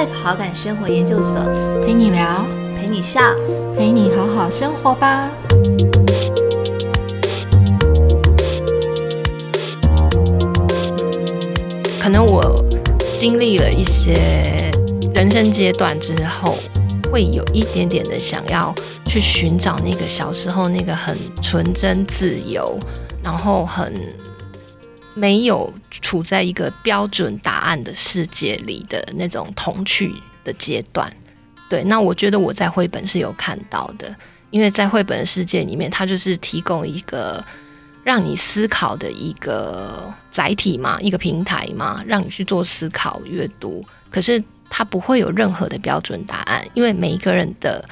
[0.00, 1.42] Life 好感生活研究所，
[1.84, 3.20] 陪你聊，陪你笑，
[3.76, 5.30] 陪你好好生活吧。
[12.00, 12.64] 可能我
[13.18, 14.14] 经历了一些
[15.14, 16.56] 人生阶段之后，
[17.12, 18.74] 会有一点点的想要
[19.04, 22.78] 去寻找那个小时候那个很纯真自由，
[23.22, 23.92] 然后很
[25.14, 30.14] 没有处在一个标准答案的世界里的那种童趣
[30.44, 31.10] 的阶段。
[31.68, 34.14] 对，那我觉得我在绘本是有看到的，
[34.50, 37.44] 因为在绘本的世界里面，它就是提供一个。
[38.02, 43.84] 让你思考的一个载体嘛，一个平台嘛，让你去做思考、阅读。
[44.10, 47.86] 可是它不会有任何的标准答案，因为每一个人的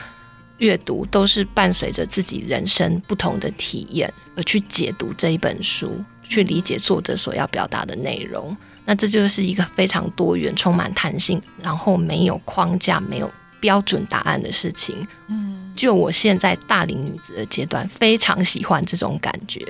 [0.57, 8.57] 阅读都是伴随着自己人生不同的体验而去解读这一本书，去理解作者所要表达的内容。
[8.85, 15.07] 那这就是一个非常多元、充满弹性，然后没有框架、没有标准答案的事情。
[15.27, 19.63] 嗯，就我现在大龄女子的阶段，非常喜欢这种感觉。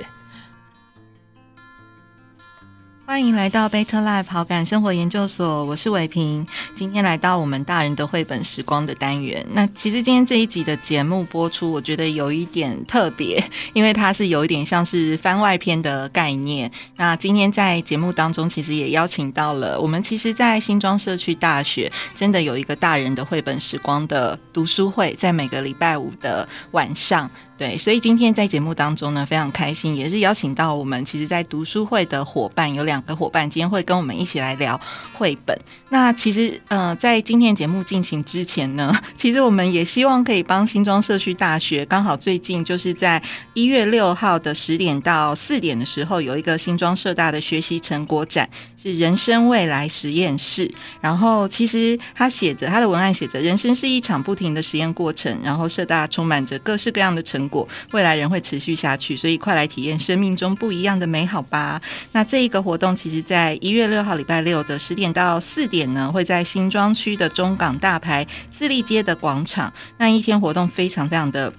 [3.09, 6.45] 欢迎来到 Better Life 好感生活研究所，我是伟平。
[6.75, 9.43] 今天来到我们大人的绘本时光的单元。
[9.49, 13.43] 那其实今天这一集的节目播出，我觉得有一点特别，
[13.73, 16.71] 因为它是有一点像是番外篇的概念。
[16.97, 27.27] 那今天在节目当中，其实也邀请到了我们，其实，在新庄社区大学真的有一个大人的绘本时光的读书会，在每个礼拜五的晚上。
[27.59, 34.79] 对，所以今天在节目当中呢，非常开心，也是邀请到我们其实，在读书会的伙伴有两个伙伴，今天会跟我们一起来聊
[35.11, 35.59] 绘本。
[35.89, 43.21] 那其实，呃，在今天节目进行之前呢， 其实我们也希望可以帮新庄社区大学，刚好最近就是在
[43.53, 48.49] 一月六号的十点到四点的时候，有一个新庄社大的学习成果展，
[48.81, 50.71] 是人生未来实验室。
[51.01, 57.48] 然后，其实他写着他的文案写着：人生是一场不停的实验过程，然后社大充满着各式各样的成。
[57.49, 61.81] 果未来仍会持续下去，所以快来体验生命中不一样的美好吧！
[62.13, 69.73] 那这一个活动，其实在一月六号礼拜六的十点到四点呢，会在新庄区的中港大牌自立街的广场。
[69.97, 71.51] 那一天活动非常非常的。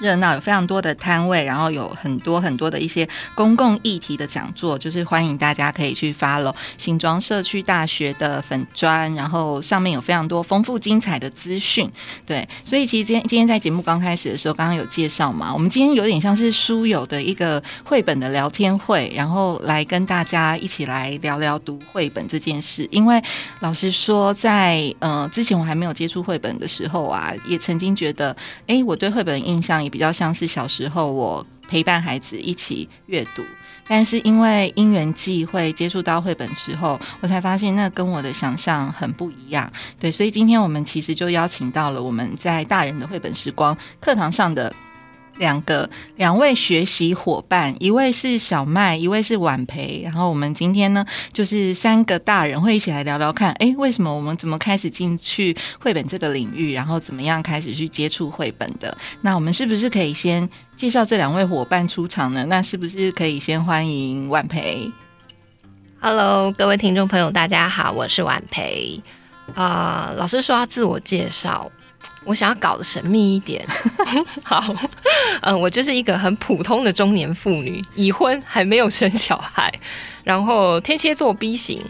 [0.00, 11.90] 热闹有非常多的摊位，然后有很多很多的一些公共议题的讲座，就是欢迎大家可以去 follow 新庄社区大学的粉砖，然后上面有非常多丰富精彩的资讯。
[12.26, 22.86] 对，所以其实今天今天在节目刚开始的时候，刚刚有介绍嘛，我们今天有点像是书友的一个绘本的聊天会，然后来跟大家一起来聊聊读绘本这件事。
[22.90, 23.22] 因为
[23.60, 28.36] 老实说，在呃之前我还没有接触绘本的时候啊，也曾经觉得，
[28.66, 29.85] 哎，我对绘本的印象。
[29.88, 33.42] 比较像是小时候我陪伴孩子一起阅读，
[33.88, 39.70] 但是因为因缘际会接触到绘本之后，我才发现那跟我的想象很不一样。
[39.98, 44.72] 对，所以今天我们其实就邀请到了我们在大人的绘本时光课堂上的。
[45.38, 50.00] 两个两位学习伙伴，一位是小麦，一位是婉培。
[50.04, 58.96] 然后我们今天呢，就是三个大人会一起来聊聊看，哎，为什么我们怎么开始进去绘本这个领域，然后怎么样开始去接触绘本的？
[59.20, 62.44] 那我们是不是可以先介绍这两位伙伴出场呢？
[62.48, 64.90] 那是不是可以先欢迎婉培
[66.00, 69.02] ？Hello，各位听众朋友，大家好，我是婉培。
[69.54, 71.70] 啊，老师说要自我介绍。
[72.24, 73.64] 我想要搞得神秘一点，
[74.42, 74.62] 好，
[75.42, 79.72] 嗯，我就是一个很普通的中年妇女，已婚还没有生小孩，
[80.24, 81.80] 然后天蝎座 B 型，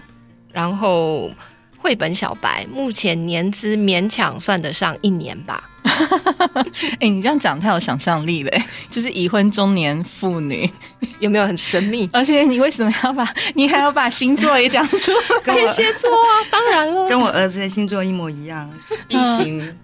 [0.53, 1.31] 然后
[1.79, 5.63] 绘本小白，目前年资勉强算得上一年吧。
[7.01, 10.71] 哎，你这样讲太有想象力了，就是已婚中年妇女，
[11.21, 12.07] 有没有很神秘？
[12.13, 15.13] 而且你为什么要把你还要把星座也讲出
[15.47, 15.55] 来？
[15.55, 18.69] 天蝎座啊，当然了，跟我儿子的星座一模一样
[19.09, 19.75] ，B 型。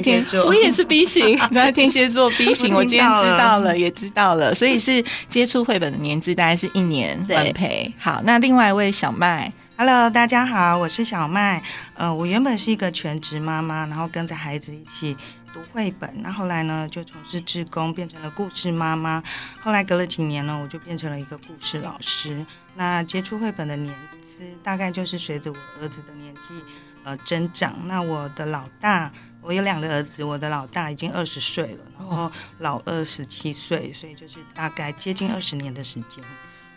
[0.00, 1.38] 天，我也是 B 型。
[1.50, 4.54] 那天蝎座 B 型， 我今天知道了，也知道了。
[4.54, 7.22] 所以是接触绘本的年资大概是一年。
[7.26, 8.20] 对，陪好。
[8.24, 11.62] 那另外一位小麦，Hello，大家好，我是小麦。
[11.94, 15.16] 呃，我原本是一个全职妈妈，然后跟着孩子一起
[15.52, 16.08] 读绘本。
[16.22, 19.22] 那后来呢，就从事志工，变成了故事妈妈。
[19.60, 22.44] 后来隔了几年呢，我就变成了一个故事老师。
[22.76, 23.92] 那接触绘本的年
[24.22, 26.40] 资，大概就是随着我儿子的年纪
[27.04, 27.76] 呃增长。
[27.86, 29.10] 那我的老大。
[29.42, 32.30] 我有两个儿子，我的老大已经二十岁了，然后
[32.60, 36.22] 老二十七岁，所以就是大概接近二十年的时间。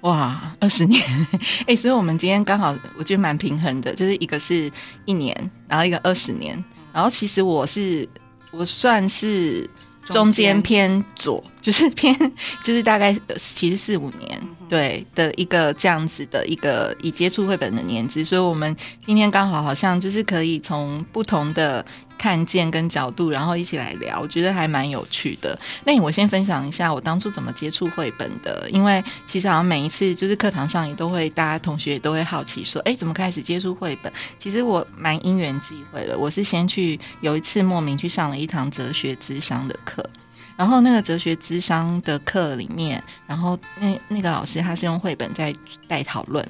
[0.02, 1.02] 哇，二十年！
[1.66, 4.72] 哎，所以我们今天刚好我觉得蛮平衡的，就是一个是
[5.06, 8.08] 一年，然后一个二十年，然后其实我是
[8.52, 9.70] 我算是
[10.04, 11.44] 中间偏左。
[11.66, 12.16] 就是偏
[12.64, 14.40] 就是大概呃其实四五年
[14.70, 21.84] 对的一个这样子的一个已接触绘本的年纪，所以我们今天刚好好像就是可以从不同的
[22.20, 25.58] 看见跟角度，然后一起来聊，我觉得还蛮有趣的。
[25.86, 34.14] 那我先分享一下我当初怎么接触绘本的，因为其实好像每一次就是课堂上也都会，大家同学也都会好奇说，哎，怎么开始接触绘本？
[34.38, 40.08] 其实我蛮因缘际会的，我是先去有一次莫名去上了一堂哲学智商的课。
[40.58, 45.54] 然后那个哲学智商的课里面，然后那那个老师他是用绘本在
[45.88, 46.48] 带讨论。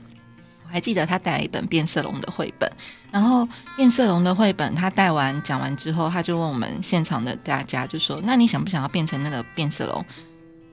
[0.63, 2.69] 我还记得他带了一本变色龙的绘本，
[3.12, 3.48] 然后
[3.78, 10.06] 变色龙的绘本他带完讲完之后，他就问我们现场的大家，就说：“那你想不想要变成那个变色龙？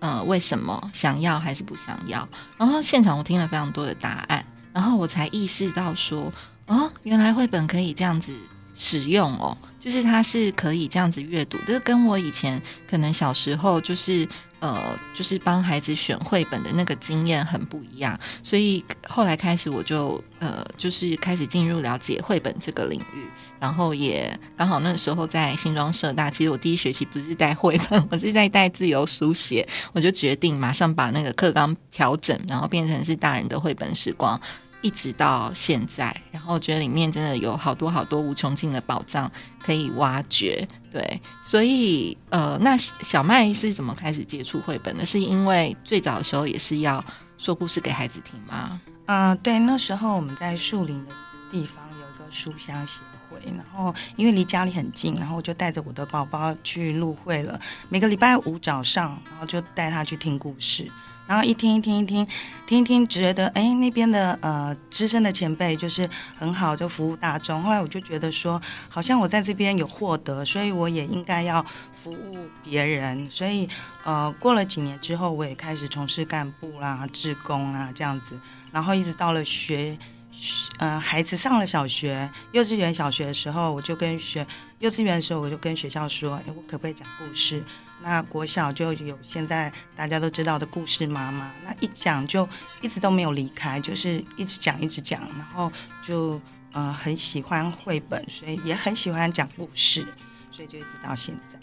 [0.01, 2.27] 呃，为什么想要还是不想要？”
[2.59, 6.33] 然后现场我听了非常多的答案，然后我才意识到说
[6.67, 8.35] ：“哦，原来绘本可以这样子
[8.75, 14.27] 使用哦。”就是它是可以这样子阅读，这跟我以前可能小时候就是
[14.61, 23.27] 呃，就是帮孩子选绘本的那个经验很不一样，所以后来开始我就呃，就是开始进入了解绘本这个领域，
[23.59, 34.41] 然后也刚好那时候在新庄社大，其实我第一学期不是带绘本，我是在带自由书写，我就决定马上把那个课纲调整，然后变成是大人的绘本时光。
[34.83, 40.69] 一直到现在，然后我觉得里面真的有好多好多无穷尽的宝藏可以挖掘。
[40.91, 45.07] 对，所以呃，那小麦是怎么开始接触绘本的？
[45.07, 47.03] 是因为最早的时候也是要
[47.39, 48.81] 说故事给孩子听吗？
[49.07, 51.13] 嗯，对，那时候我们在树林的
[51.51, 53.01] 地方有一个书香协
[53.31, 57.59] 会，然后因为离家里很近，然后我就带着我的宝宝去入会了。
[57.89, 60.91] 每个礼拜五早上，然后就带他去听故事。
[61.33, 62.29] 然后一听一听一听，
[62.67, 66.07] 听一听，觉得哎，那边的呃资深的前辈就是
[66.37, 67.63] 很好，就服务大众。
[67.63, 71.65] 后来我就觉得说，好像我在这边有获得，所以我也应该要
[71.95, 73.27] 服务别人。
[73.31, 73.67] 所以
[74.05, 78.39] 呃，过了几年之后，我也开始从事干部啦、职工啦这样子。
[78.71, 79.97] 然后一直到了学，
[80.79, 84.47] 呃，孩子上了小学、幼稚园、小学的时候，我就跟学
[84.81, 87.63] 幼稚园的时候，我就跟学校说，哎，我可不可以讲故事？
[88.03, 92.49] 那国小就有现在大家都知道的故事妈妈，那一讲就
[92.81, 95.71] 一直都没有离开，就是一直讲一直讲，然后
[96.05, 96.41] 就
[96.73, 100.05] 呃很喜欢绘本，所以也很喜欢讲故事，
[100.51, 101.59] 所以就一直到现在。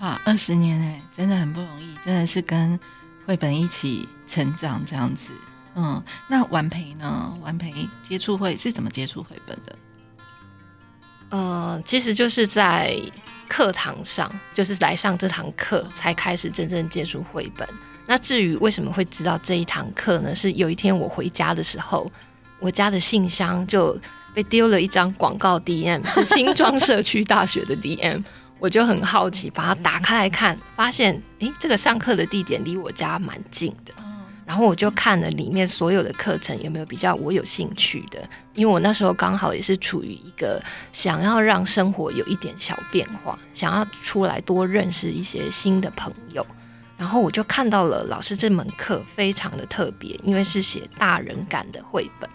[0.00, 2.78] 哇，二十年哎，真的很不容易，真的是跟
[3.26, 5.30] 绘本一起成长这样子。
[5.78, 7.38] 嗯，那完培呢？
[7.42, 7.72] 完培
[8.02, 9.78] 接触绘是怎么接触绘本的？
[11.30, 13.00] 呃，其实就是在。
[13.50, 17.66] 课堂上就是来上这堂课才开始真正接触绘本。
[18.04, 20.34] 那至于为什么会知道这一堂课呢？
[20.34, 22.12] 是有一天我回家的时候，
[22.60, 23.98] 我家的信箱就
[24.34, 28.22] 被丢了一张广告 DM，是新庄社区大学的 DM，
[28.58, 33.94] 我就很好奇，把它打开来看，发现诶，这个上课的地点离我家蛮近的。
[34.48, 40.58] 然后我就看了里面所有的课程有没有比较我有兴趣的，因为我那时候刚好也是处于一个
[40.90, 46.44] 想要让生活有一点小变化，想要出来多认识一些新的朋友。
[46.96, 52.28] 然后我就看到了老师这门课非常的特别，因为是写大人感的绘本。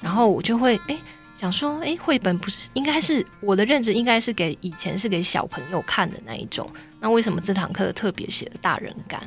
[0.00, 0.98] 然后我就会诶
[1.34, 6.68] 想说，诶，绘本不是应该是我的认知应该是给以前是给小朋友看的那一种，
[6.98, 9.20] 那为什么这堂课特别写了大人感？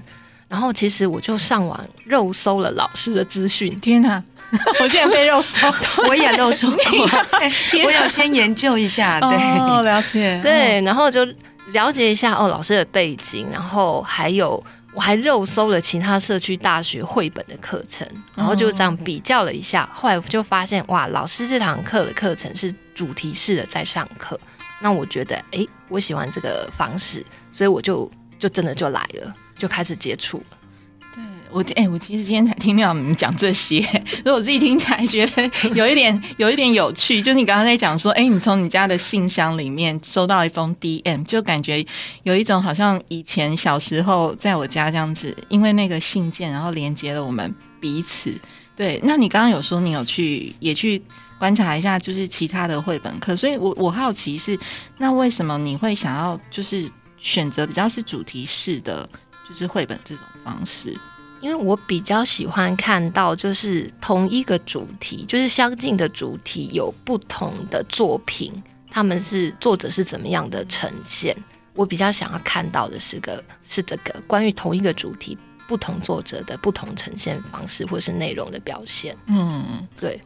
[0.47, 3.69] 然后其实我就上网肉搜了老师的资讯。
[3.79, 4.23] 天哪，
[4.79, 5.67] 我竟然被肉搜，
[6.07, 7.09] 我也肉搜过。
[7.83, 9.37] 我有先研究一下，对，
[9.83, 10.39] 了解。
[10.43, 11.25] 对，然后就
[11.71, 19.89] 了解一下哦老师的背景，然后还有我还肉搜了其他社区大学绘本的课程，然后就这样比较了一下。
[19.93, 24.39] 后来我就发现，哇，老师这堂课的课程是主题式的在上课。
[24.79, 29.33] 那我觉得，哎，我喜欢这个方式，所以我就就真的就来了。
[29.57, 30.57] 就开始接触了。
[31.13, 37.21] 对我，哎，我其实今天才听到你们讲这些，所以我自己听起来觉得有一点，有一点有趣。
[37.21, 41.85] 就你刚刚在讲说，哎，你从你家的信箱里面收到一封 DM，就感觉
[42.23, 48.33] 有一种好像以前小时候在我家这样子，因为那个信件，然后连接了我们彼此。
[48.75, 51.01] 对，那你刚刚有说你有去也去
[51.39, 54.59] 观察一下，就是其他的绘本课，所以我我好奇是，
[54.97, 59.07] 那为什么你会想要就是选择比较是主题式的？
[59.47, 60.95] 就是绘本这种方式，
[61.39, 68.51] 因为我比较喜欢看到，就是同一个主题，就是相近的主题，有不同的作品，
[68.89, 71.35] 他们是作者是怎么样的呈现。
[71.73, 75.37] 我比较想要看到的是个是这个关于同一个主题，
[75.67, 79.15] 不同作者的不同呈现方式或是内容的表现。
[79.27, 80.21] 嗯，对。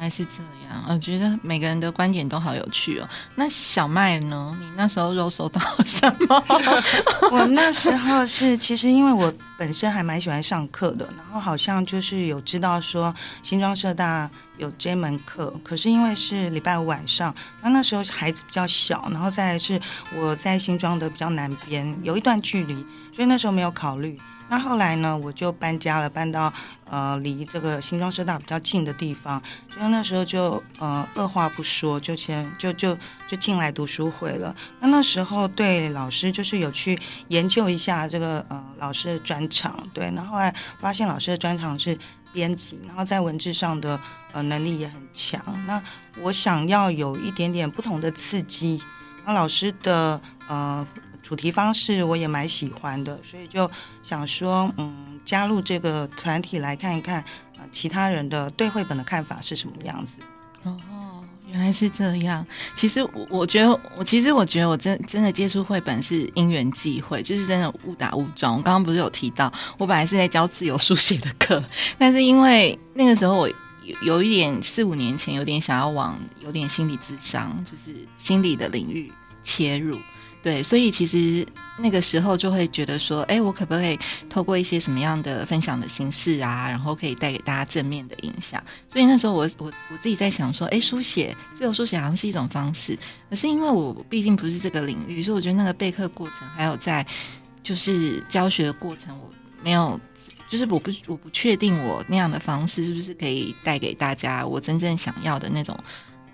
[0.00, 0.10] 来。
[0.10, 3.08] 是这样，我觉得每个人的观点都好有趣哦。
[3.36, 4.52] 那小麦呢？
[4.58, 6.44] 你那时候又收到什么？
[7.30, 14.28] 我那时候是，其实因为我本身还蛮喜欢上课的，然后好像就是有知道说新庄社大
[14.58, 19.80] 有这门课，可是因为是礼拜五晚上，那那时候孩子比较小，然后再来是
[20.16, 22.74] 我在新庄的比较南边，有一段距离，
[23.14, 24.18] 所以那时候没有考虑。
[24.52, 26.52] 那后来呢，我就搬家了，搬到
[26.90, 29.40] 呃离这个新庄师大比较近的地方。
[29.90, 32.96] 那时候就呃二话不说，就先就就
[33.28, 34.54] 就进来读书会了。
[34.80, 40.10] 那那时候对老师就是有去研究一下这个呃老师的专长，对。
[40.12, 41.98] 那后来发现老师的专长是
[42.32, 44.00] 编辑，然后在文字上的
[44.32, 45.42] 呃能力也很强。
[45.66, 45.82] 那
[46.22, 48.82] 我想要有一点点不同的刺激，
[49.26, 50.86] 那老师的呃。
[51.22, 53.70] 主题方式我也蛮喜欢的，所以就
[54.02, 57.22] 想说，嗯，加入这个团体来看一看，
[57.70, 60.20] 其他人的对绘本的看法是什么样子。
[60.62, 62.46] 哦，原来是这样。
[62.76, 68.56] 其实我我觉得，我其实我觉得我真真的接触绘本是因缘际会，就是真的误打误撞。
[68.56, 71.62] 我刚刚不是有提到，我本来是在教自由书写的课，
[71.96, 79.10] 但是因为那个时候我有有一点四五年前有点想要往有点心理智商，就是心理的领域
[79.42, 79.96] 切入。
[80.42, 81.46] 对，所以其实
[81.78, 88.62] 那个时候就会觉得说，哎，我可不可以透过一些什么样的分享的形式啊，然后可以带给大家正面的影响？
[88.88, 97.06] 所以那时候我我我自己在想说，哎，书写自由书写好像是一种方式，可是因为我毕竟不是这个领域，所以我觉得那个备课过程还有在
[97.62, 99.30] 就是教学的过程，我
[99.62, 100.00] 没有，
[100.48, 105.78] 就是我不我不确定我那样的方式是不是可以带给大家我真正想要的那种。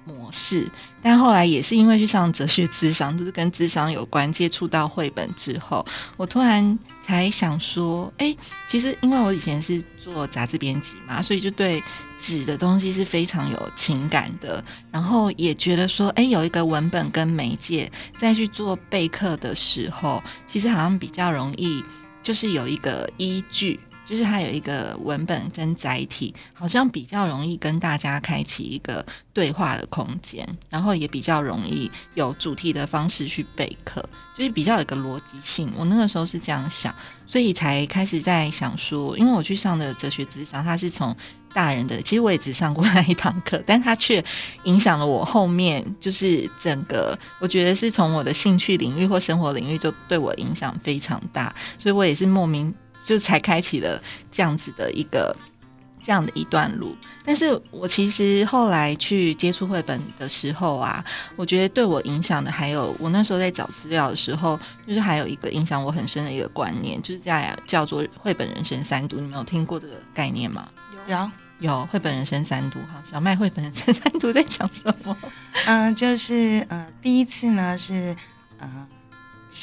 [0.07, 0.71] 模式，
[1.03, 5.85] 但后来也是因为去上哲学智商，就是跟智商有关，接触到绘本之后，
[6.17, 8.35] 我突然才想说，哎，
[8.71, 11.83] 其实因为我以前是做杂志编辑嘛，所以就对
[12.19, 21.83] 纸的东西是非常有情感的，然后也觉得说，哎，有一个文本跟媒介，在去做备课的时候，其实好像比较容易，
[22.23, 23.81] 就是有一个依据。
[24.09, 35.73] 就是它有一个文本跟载体，好像比较容易跟大家开启一个对话的空间，然后也比较容易有主题的方式去备课，就是比较有个逻辑性。
[35.77, 36.95] 我那个时候是这样想，
[37.27, 41.15] 所以才开始在想说，因为我去上的哲学智商，它是从
[41.53, 44.25] 大人的，其实我也只上过那一堂课，但它却
[44.65, 52.73] 影响了我后面就是整个，我觉得是从我的兴趣领域或生活领域就对我影响非常大，所以我也是莫名。
[53.07, 55.35] 就才开启了这样子的一个
[56.03, 61.05] 这样的一段路，但是我其实后来去接触绘本的时候啊，
[61.37, 70.69] 我觉得对我影响的还有，我那时候在找资料的时候，就是还有一个影响我很深的一个观念，就是在叫做绘本人生三读，你们有听过这个概念吗？
[71.07, 75.17] 有有绘本人生三读，哈，小麦绘本人生三读在讲什么？
[75.67, 78.17] 嗯，就是呃，第一次呢是
[78.59, 78.87] 呃。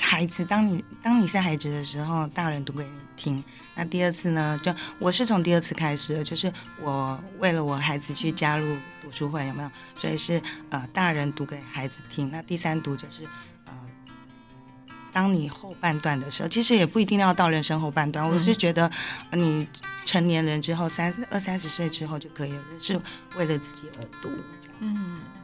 [0.02, 3.43] 孩子，当你当你是孩子的时候，大人读给你听。
[3.75, 4.60] 那第二次呢？
[4.63, 6.51] 就我是从第二次开始的，就是
[6.82, 9.72] 我为了我孩子去加入读书会，有没有？
[9.96, 12.29] 所以是呃，大人读给孩子听。
[12.32, 13.24] 那第三读就是
[13.65, 13.74] 呃，
[15.12, 18.27] 当你后半段的时候，其实也不一定要到人生后半段。
[18.27, 18.89] 我是觉得
[19.32, 19.67] 你
[20.05, 23.00] 成年人之后，三二三十岁之后就可以了，是
[23.36, 24.29] 为了自己而读
[24.62, 25.01] 这样子。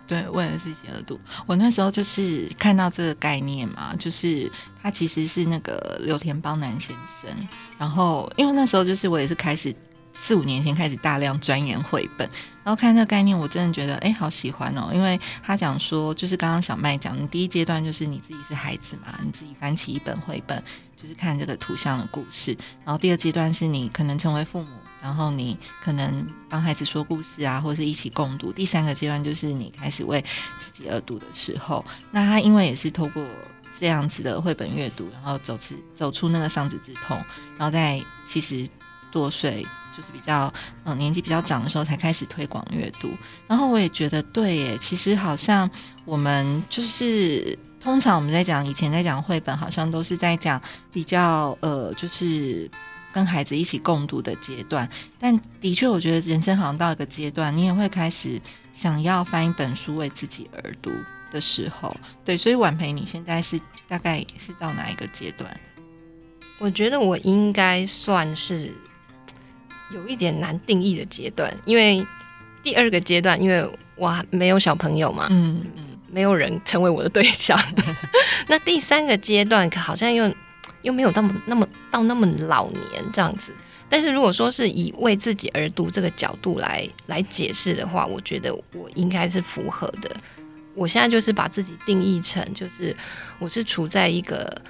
[0.10, 1.20] 对，为了自己而读。
[1.46, 4.52] 我那时候就是看到这个概念嘛，就是
[4.82, 7.30] 他其实是那个刘田邦男先生。
[7.78, 9.72] 然后，因为那时候就是我也是开始
[10.22, 12.30] 四五年前开始大量钻研绘本，
[12.64, 14.92] 然后看这个概念，我真的觉得哎，好喜欢哦。
[14.94, 20.62] 因为他讲说，就是刚刚小麦讲的第一阶段，就是你自己是孩子嘛，你自己翻起一本绘本，
[20.96, 22.56] 就是看这个图像的故事。
[22.86, 24.70] 然后第二阶段是你可能成为父母。
[25.02, 28.52] 然后你可能帮孩子说故事啊，或者是一起共读。
[28.52, 30.22] 第三个阶段就是你开始为
[30.60, 31.86] 自己而读的时候。
[32.12, 33.24] 那他因为也是透过
[33.80, 37.18] 这样子的绘本阅读，然后走出走出那个丧子之痛，
[37.58, 38.68] 然后在其实
[39.12, 40.52] 多岁，就是比较
[40.84, 43.10] 嗯年纪比较长的时候，才开始推广阅读。
[43.48, 45.70] 然后我也觉得对耶，其实好像
[46.06, 50.62] 我们就是通常我们在讲以前在讲绘本，好像都是在讲
[50.92, 52.70] 比较呃就是。
[53.12, 54.88] 跟孩子一起共读的阶段，
[55.20, 58.40] 但的确，我觉得人生好像到一个阶段，你也会开始
[58.72, 60.92] 想要翻一本书为自己而读
[61.32, 61.94] 的时候。
[62.24, 65.60] 对，所以婉培，你现在是大概是到哪一个阶段？
[66.60, 68.72] 我觉得我应该算是
[69.94, 72.06] 有一点难定义的阶段，因为
[72.64, 77.58] 第二个阶段，因为我没有小朋友嘛，嗯嗯，没有人成为我的对象。
[78.48, 80.34] 那第三个阶段，好像又。
[80.82, 82.82] 又没有那么那么到那么老年
[83.12, 83.52] 这样子，
[83.90, 90.10] 但是如果说是以为自己而读这个角度来来解释的话，我觉得我应该是符合的。
[90.76, 92.96] 我现在就是把自己定义成，就是
[93.40, 94.62] 我是处在一个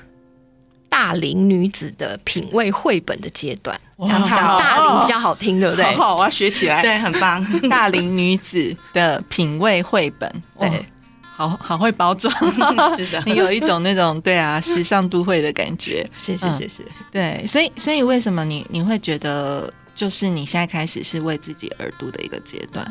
[1.00, 5.96] 大龄女子的品味绘本的阶段，讲讲大龄比较好听，对不对？
[5.96, 6.82] 好，我要学起来。
[6.82, 7.42] 对，很棒。
[7.70, 10.30] 大龄女子的品味绘本，
[10.60, 10.86] 对，
[11.22, 12.30] 好好会包装，
[12.98, 16.06] 是的， 你有一种那种对啊，时尚都会的感觉。
[16.18, 16.84] 谢谢，谢谢。
[17.10, 22.86] 对，所以，所以为什么你你会觉得，就是你现在开始是为自己而读的一个阶段？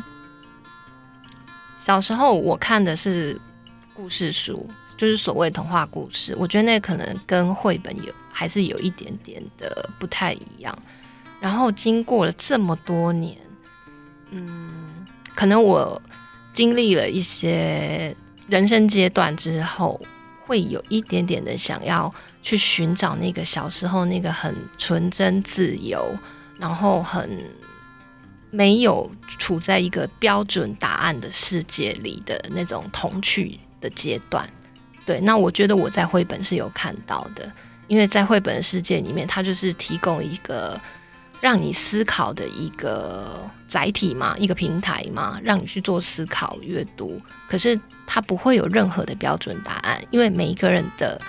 [1.77, 3.39] 小时候我看的是
[3.93, 4.67] 故事书，
[4.99, 6.35] 就是所谓童话故事。
[6.37, 10.77] 我觉得那可能跟绘本有还是有一点点的不太一样。
[11.39, 13.37] 然后经过了这么多年，
[14.31, 16.01] 嗯，可能我
[16.53, 18.13] 经历了一些
[18.49, 19.99] 人生阶段之后，
[20.45, 26.13] 会有一点点的想要去寻找那个小时候那个很纯真自由，
[26.59, 27.41] 然后很。
[28.51, 34.43] 没有处在一个标准答案的世界里的那种童趣的阶段，
[35.05, 37.51] 对，那我觉得我在绘本是有看到的，
[37.87, 40.79] 因为在绘本的世界里面，它就是提供一个
[41.41, 47.21] 让你思考的一个载体嘛，一个平台嘛，让你去做思考阅读。
[47.47, 51.19] 可是它不会有任何的标准答案，因为每一个人的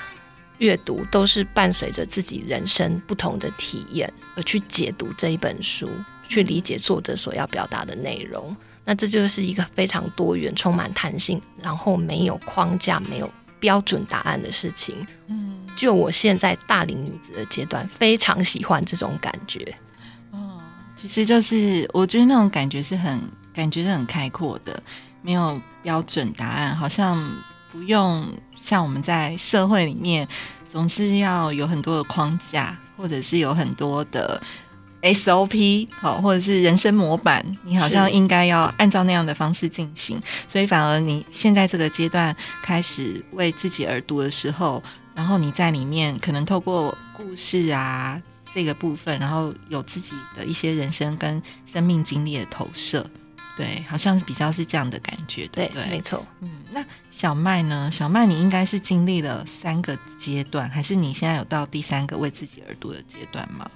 [0.58, 5.88] 阅读都是伴随着自己人生不同的体验而去解读这一本书。
[6.28, 13.28] 去理解作者所要表达的内容，那这就是一个非常多元、充满弹性，然后没有框架、没有
[13.60, 15.06] 标准答案的事情。
[15.28, 19.72] 嗯，就我现在大龄女子的阶段，非常喜欢这种感觉。
[20.32, 20.60] 哦，
[20.96, 23.20] 其实就是我觉得那种感觉是很
[23.54, 24.82] 感觉是很开阔的，
[25.22, 27.16] 没有标准答案，好像
[27.70, 28.26] 不用
[28.60, 30.26] 像我们在社会里面
[30.68, 34.42] 总是要有很多的框架，或者是有很多的。
[35.02, 44.82] SOP 好，或者是人生模板，你好像应该要按照那样的方式进行，所以反而你现在这个阶段开始为自己而读的时候，
[45.14, 48.20] 然后你在里面可能透过故事啊
[48.52, 53.08] 这个部分，然后有自己的一些人生跟生命经历的投射，
[53.56, 55.86] 对，好像是比较是这样的感觉，对对？
[55.88, 56.26] 没错。
[56.40, 57.90] 嗯，那小麦呢？
[57.90, 63.70] 小麦，你应该是经历了三个阶段，还是你现在有到第三个为自己而读的阶段吗？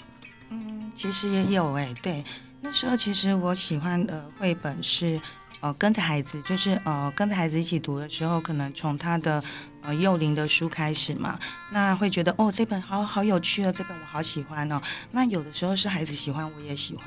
[0.94, 2.24] 其实也有哎，对，
[2.61, 5.20] 那时候其实我喜欢的绘本是，
[5.61, 9.42] 呃，跟着孩子，就是呃，跟着孩子一起读的时候，可能从他的
[9.83, 11.38] 呃幼龄的书开始嘛，
[11.72, 14.80] 那会觉得哦，这本好好有趣哦，这本我好喜欢哦。
[15.11, 17.07] 那有的时候是孩子喜欢，我也喜欢；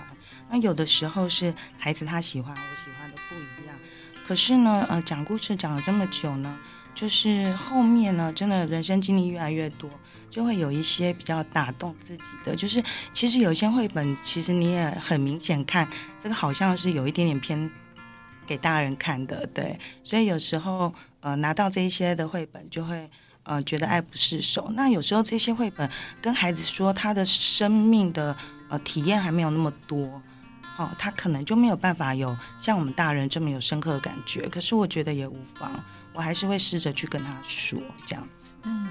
[0.50, 3.76] 那有的时候是孩子他喜欢，我喜欢的不一样。
[4.28, 6.58] 可是呢，呃，讲故事讲了这么久呢，
[6.94, 9.90] 就是后面呢，真的人生经历越来越多。
[10.30, 15.88] 就会有一些比较打动自己的，就是其实有些绘本，其实你也很明显看，
[16.20, 17.72] 这个好像是有一点点偏
[18.46, 19.80] 给大人看的，对。
[20.04, 23.10] 所以有时候呃拿到这一些的绘本，就会
[23.44, 24.72] 呃觉得爱不释手。
[24.76, 25.90] 那有时候这些绘本
[26.22, 28.36] 跟孩子说他的生命的
[28.70, 30.22] 呃体验还没有那么多，
[30.78, 34.48] 哦，他可能就没有办法有像我们大人这么有深刻的感觉。
[34.50, 38.88] 可是我觉得也无妨，我还是会试着去跟他说这样子，嗯。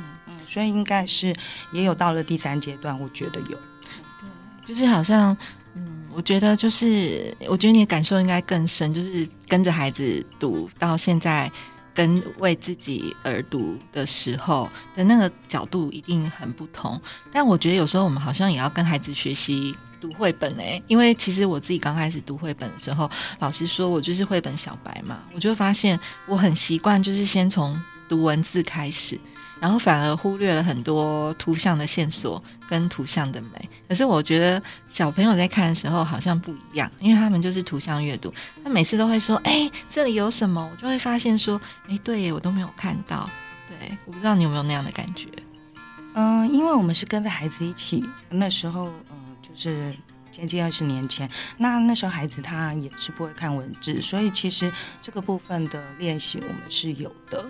[0.46, 1.34] 所以应该是
[1.72, 3.58] 也有到了第三阶段，我觉得有，
[4.18, 5.36] 对，就是好像，
[5.74, 11.50] 嗯，我觉得就是，我觉得你的感受应该更深，就是跟着孩子读到现在，
[11.94, 17.00] 跟为自己而读的时候的那个角度一定很不同。
[17.32, 27.74] 但我觉得有时候我们好像也要跟孩子学习读绘本诶，因为其实我自己刚开始读绘本的时候，老实说，我就是绘本小白嘛，我就发现我很习惯就是先从
[28.08, 29.18] 读文字开始。
[29.60, 33.68] 然后反而忽略了很多图像的线索跟图像的美。
[33.88, 43.28] 可是我觉得小朋友在看的时候好像不一样，因为他们就是图像阅读，他每次都会说：“哎，这里有什么？”我就会发现说：“哎，对耶，我都没有看到。”
[43.68, 45.28] 对，我不知道你有没有那样的感觉。
[46.14, 49.92] 嗯，因为我们是跟着孩子一起，那时候嗯，就是
[50.32, 57.44] 将近二十年前，那那时候孩子他也是不会看文字，所以其实这个部分的练习我们是有的。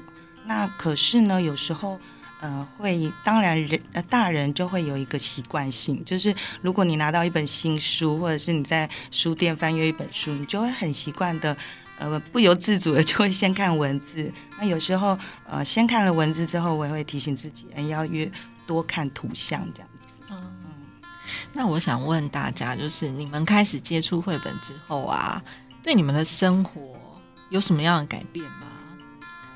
[0.47, 1.99] 那可是呢，有时候，
[2.41, 11.57] 呃，会当然人呃大人就会有一个习惯性，就是如果你拿到一本新书，或者是你在书店翻阅一本书，你就会很习惯的，
[11.99, 14.33] 呃，不由自主的就会先看文字。
[14.61, 18.31] 那有时候，呃，先看了文字之后，我也会提醒自己，要约
[18.67, 20.19] 多看图像这样子。
[20.31, 21.11] 嗯嗯。
[21.53, 25.43] 那我想问大家，就是你们开始接触绘本之后啊，
[25.83, 26.95] 对你们的生活
[27.51, 28.66] 有什么样的改变吗？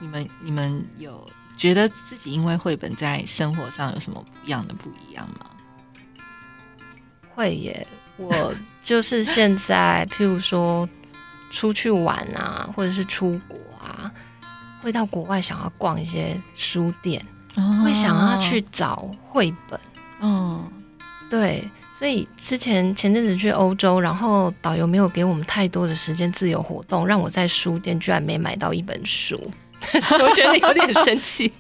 [0.01, 5.47] 你们你们有觉得自己因为绘本在生活上有什么不一样的不一样吗？
[7.35, 7.87] 会耶，
[8.17, 10.87] 我就是现在，譬如说
[11.51, 14.11] 出去玩啊，或者是出国啊，
[14.83, 17.25] 会到国外想要逛一些书店，
[17.83, 19.81] 会想要去找绘本。
[20.21, 20.71] 嗯，
[21.31, 29.51] 对，所以之前前阵子去欧洲，然后导游没有给我们太多的时间自由活动，让我在书店居然没买到一本书，
[30.01, 31.53] 所 以我觉得有点生气。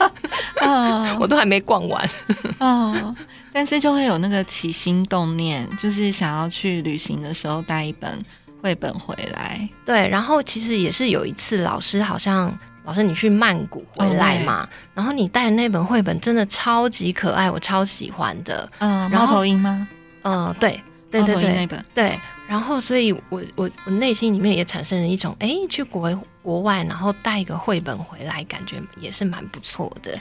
[0.60, 2.10] 嗯 我都还没逛完。
[2.58, 3.14] 哦，
[3.52, 8.20] 但是就会有那个起心动念，就是想要去旅行的时候带一本
[8.60, 9.68] 绘本回来。
[9.84, 12.52] 对，然后其实也是有一次，老师好像
[12.84, 18.68] 老师你去曼谷回来嘛，然后你带的那本绘本真的超级可爱，我超喜欢的。
[18.78, 19.86] 嗯，猫头鹰吗？
[20.22, 21.84] 嗯、对对对对那本。
[21.94, 22.18] 对。
[22.48, 30.18] 然后，所以我我我内心里面也产生了一种，哎，去国国外，然后带一个绘本回来，感觉也是蛮不错的。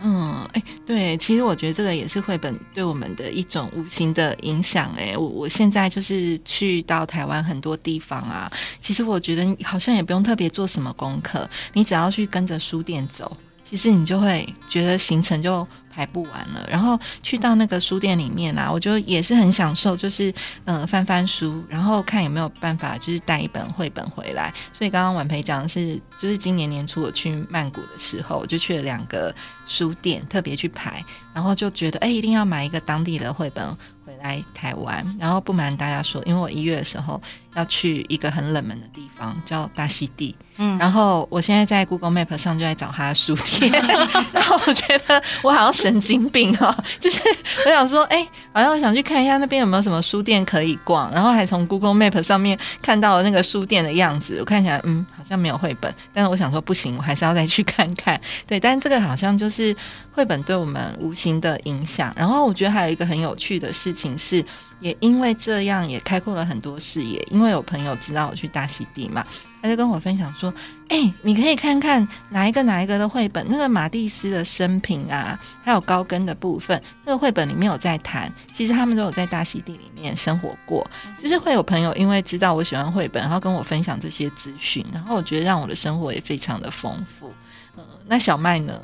[0.00, 4.90] 嗯，哎、对，其实我觉得这个也是绘本对我们的一种无形的影响。
[4.96, 16.68] 哎，我我现在就是去到台湾很多地方啊，其实我觉得好像也不用特别做什么功课，你只要去跟着书店走，其实你就会觉得行程就排不完了。
[16.68, 20.32] 然后去到那个书店里面啊，我就也是很享受，就是
[20.66, 24.52] 呃翻翻书，然后看有没有办法就是带一本绘本回来。
[24.74, 29.34] 所以刚刚婉培讲的是，就是今年年初我去曼谷的时候，我就去了两个
[29.66, 33.66] 书店，特别去排，然后就觉得哎、一定要买一个当地的绘本
[34.04, 35.02] 回来台湾。
[35.18, 37.20] 然后不瞒大家说，因为我一月的时候
[37.56, 40.36] 要去一个很冷门的地方，叫大溪地。
[40.58, 43.70] 嗯，然后我现在在 Google Map 上就在找他的书店，
[44.32, 47.20] 然后我觉得我好像神经病哦，就是
[47.66, 58.18] 我想说，哎、好像我想去看一下那边有没有什么书店可以逛，然后还从 Google Map 上面看到了那个书店的样子，我看起来嗯好像没有绘本，但是我想说不行，我还是要再去看看。
[58.46, 59.76] 对，但是这个好像就是
[60.10, 62.10] 绘本对我们无形的影响。
[62.16, 64.42] 然后我觉得还有一个很有趣的事情是，
[64.80, 69.24] 也因为这样也开阔了很多视野，因为有朋友知道我去大溪地嘛，
[69.62, 70.52] 他就跟我分享说
[70.88, 80.86] ：“哎、你可以看看哪一个哪一个的绘本，那个马蒂斯的生平啊，还有高跟的部分，那个绘本里面有在谈，其实他们都有在大溪地里面生活过。
[81.18, 87.32] 就是会有朋友因为知道我喜欢绘本，然后跟我分享这些资讯，然后我觉得让我的生活也非常的丰富。
[87.76, 88.80] 嗯，那小麦呢？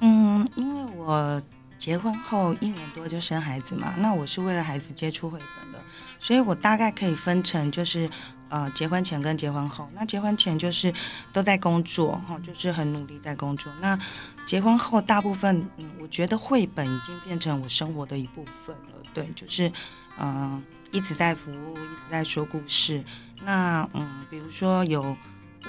[0.00, 1.42] 嗯，因为我
[1.78, 5.80] 结婚后一年多就生孩子嘛，那我是为了孩子接触绘本的，
[6.18, 8.10] 所以我大概可以分成就是
[8.48, 9.88] 呃结婚前跟结婚后。
[9.94, 10.92] 那结婚前就是
[11.32, 13.72] 都在工作哈，就是很努力在工作。
[13.80, 13.98] 那
[14.44, 19.02] 结婚后大部分，嗯，我觉得绘本已经变成我生活的一部分了。
[19.14, 19.72] 对，就是
[20.18, 23.04] 嗯、一直在服务，一直在说故事。
[23.44, 25.16] 那嗯，比如说有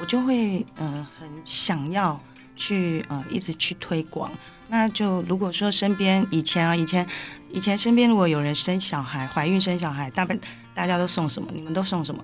[0.01, 2.19] 我就会嗯、很想要。
[2.61, 4.29] 去呃一直去推广。
[4.69, 7.05] 那就如果说身边以前啊，以前
[7.49, 10.37] 以前身边如果有人生小孩、怀孕生小孩，大概
[10.73, 11.49] 大家都送什么？
[11.53, 12.23] 你们都送什么？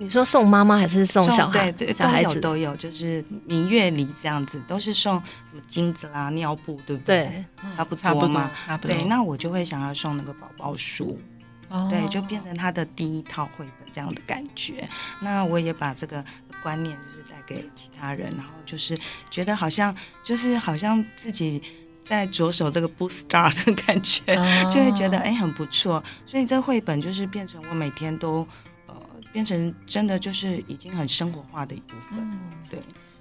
[0.00, 1.72] 你说送妈妈还是送小孩？
[1.72, 7.44] 对对，都小孩子有都有，就是明月礼这样子，都是送什么金子啦、尿布，对不对？
[7.56, 8.94] 对，差不多多嘛。，差不多。
[8.94, 11.20] 对，那我就会想要送那个宝宝书，
[11.68, 14.88] 哦对，就变成他的第一套绘本这样的感觉。
[15.18, 16.24] 那我也把这个
[16.62, 17.17] 观念就是带
[17.48, 18.98] 给其他人，然后就是
[19.30, 21.62] 觉得好像就是好像自己
[22.04, 26.02] 在着手这个 boost star 的感觉，哦就会觉得哎很不错。
[26.26, 28.46] 所以这绘本就是变成我每天都
[28.86, 28.94] 呃
[29.32, 32.18] 变成真的就是已经很生活化的一部分。
[32.20, 32.38] 嗯
[32.70, 32.78] 对。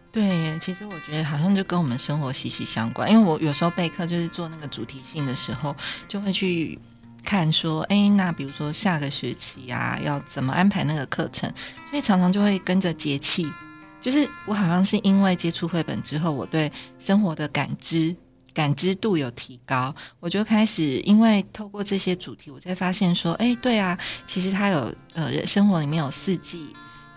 [0.09, 5.75] 对，其实我觉得好像就跟我们生活息息相关，因为我有时候备课就是做那个主题性的时候，
[6.07, 6.79] 就会去
[7.23, 11.53] 看说，哎，那比如说下个学期啊，要怎么安排那个课程，
[11.91, 13.45] 所以常常就会跟着节气。
[14.07, 18.15] 就是我好像是因为接触绘本之后，我对生活的感知
[18.53, 26.67] 感知度有提高，我就开始因为透过这些主题，我才发现说，哎，对啊，其实它有呃生活里面有四季，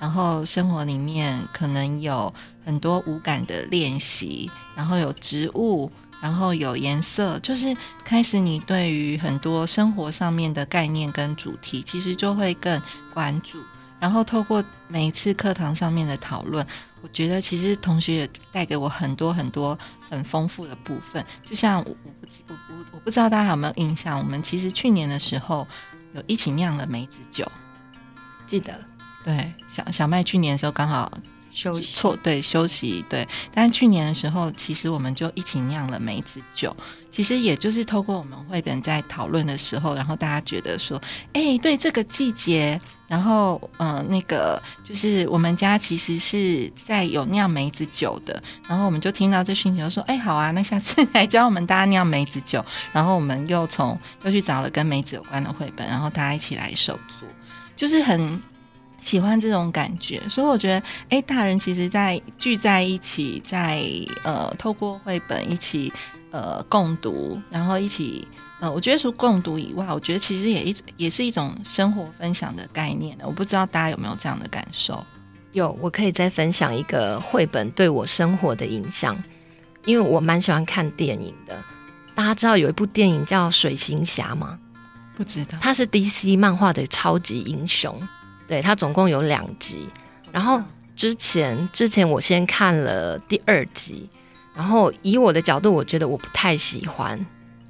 [0.00, 5.88] 然后生活里面可能有很多无感的练习，然后有植物，
[6.20, 7.72] 然后有颜色，就是
[8.04, 12.82] 开始你对于很多生活上面的概念跟主题，其实就会更
[13.14, 13.60] 关注。
[14.00, 16.66] 然后透过每一次课堂上面的讨论，
[17.02, 21.24] 我觉得其实同学也带给我很多很多很丰富的部分。
[21.44, 25.68] 就像我我不知我我我不知道大家有没有印象，我们其实去年的时候
[26.14, 27.46] 有一起酿了梅子酒。
[28.46, 28.82] 记得
[29.22, 31.12] 对，小小麦去年的时候刚好
[31.50, 31.94] 休息。
[31.94, 36.74] 错对休息对，但去年的时候，其实我们就一起酿了梅子酒。
[37.10, 41.00] 其实也就是透过我们绘本在讨论的时候，然后大家觉得说，
[41.32, 52.64] 哎，对这个季节，然后嗯，那个就是我们家其实是在有酿梅子酒的，然后我们就听到这讯息，说，哎，好啊，那下次来教我们大家酿梅子酒。
[52.92, 57.28] 然后我们又从又去找了跟梅子有关的绘本，然后大家一起来手做，
[57.76, 58.40] 就是很。
[59.02, 63.82] 喜欢这种感觉，所以我觉得，哎，大人其实，在聚在一起，在
[64.24, 65.90] 呃，透过绘本一起
[66.30, 68.26] 呃共读，然后一起
[68.60, 75.04] 呃，我觉得除共读以外，我觉得其实也一也是一种生活分享的概念我不知道大家有没有这样的感受？
[75.52, 79.16] 有，我可以再分享一个绘本对我生活的影响，
[79.84, 81.58] 因为我蛮喜欢看电影的。
[82.14, 84.58] 大家知道有一部电影叫《水行侠》吗？
[85.16, 87.98] 不知道，它是 DC 漫画的超级英雄。
[88.46, 89.88] 对，它总共有两集，
[90.30, 90.62] 然后
[90.94, 94.08] 之前之前我先看了第二集，
[94.54, 97.18] 然后以我的角度，我觉得我不太喜欢，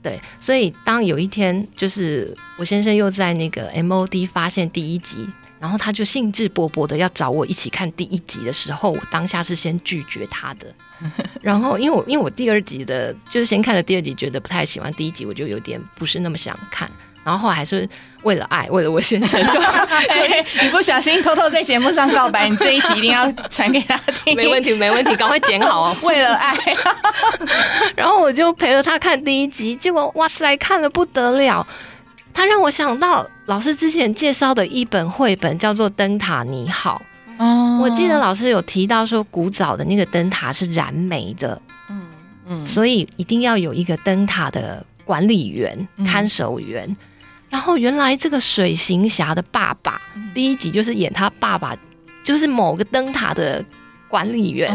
[0.03, 10.75] 对，所以当有一天就是我先生又在那个 MOD 发现第一集，然后他就兴致勃勃的要找我一起看第一集的时候，我当下是先拒绝他的，
[11.43, 16.91] 然后因为我因为我第二集的就是先看了第二集，觉得不太喜欢第一集，我就有点不是那么想看。
[17.31, 17.89] 然后后来还是
[18.25, 19.61] 为了爱，为了我先生，就
[20.61, 24.35] 你不小心偷偷在节目上告白，你这一集一定要传给他听。
[24.35, 25.97] 没问题，没问题，赶快剪好哦。
[26.03, 26.57] 为了爱，
[27.95, 31.65] 然后我就陪着他看第一集，结果哇塞，看了不得了。
[32.35, 37.01] 他让我想到老师之前介绍的一本绘本，叫做《灯塔你好》。
[37.45, 41.63] 哦，我记得老师有提到说，古早的那个灯塔是燃煤的。
[41.89, 42.09] 嗯
[42.49, 46.97] 嗯，所以一定要有一个灯塔的管理员、看守员。
[47.51, 50.01] 然后原来这个水行侠的爸爸，
[50.33, 51.77] 第一集就是演他爸爸，
[52.25, 53.63] 就是某个灯塔的
[54.09, 54.73] 管理员。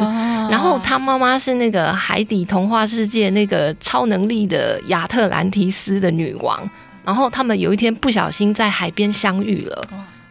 [0.50, 6.70] 然后他妈妈是那个海底童话世界那个超能力的亚特兰提斯的女王。
[7.04, 9.82] 然后他们有一天不小心在海边相遇了，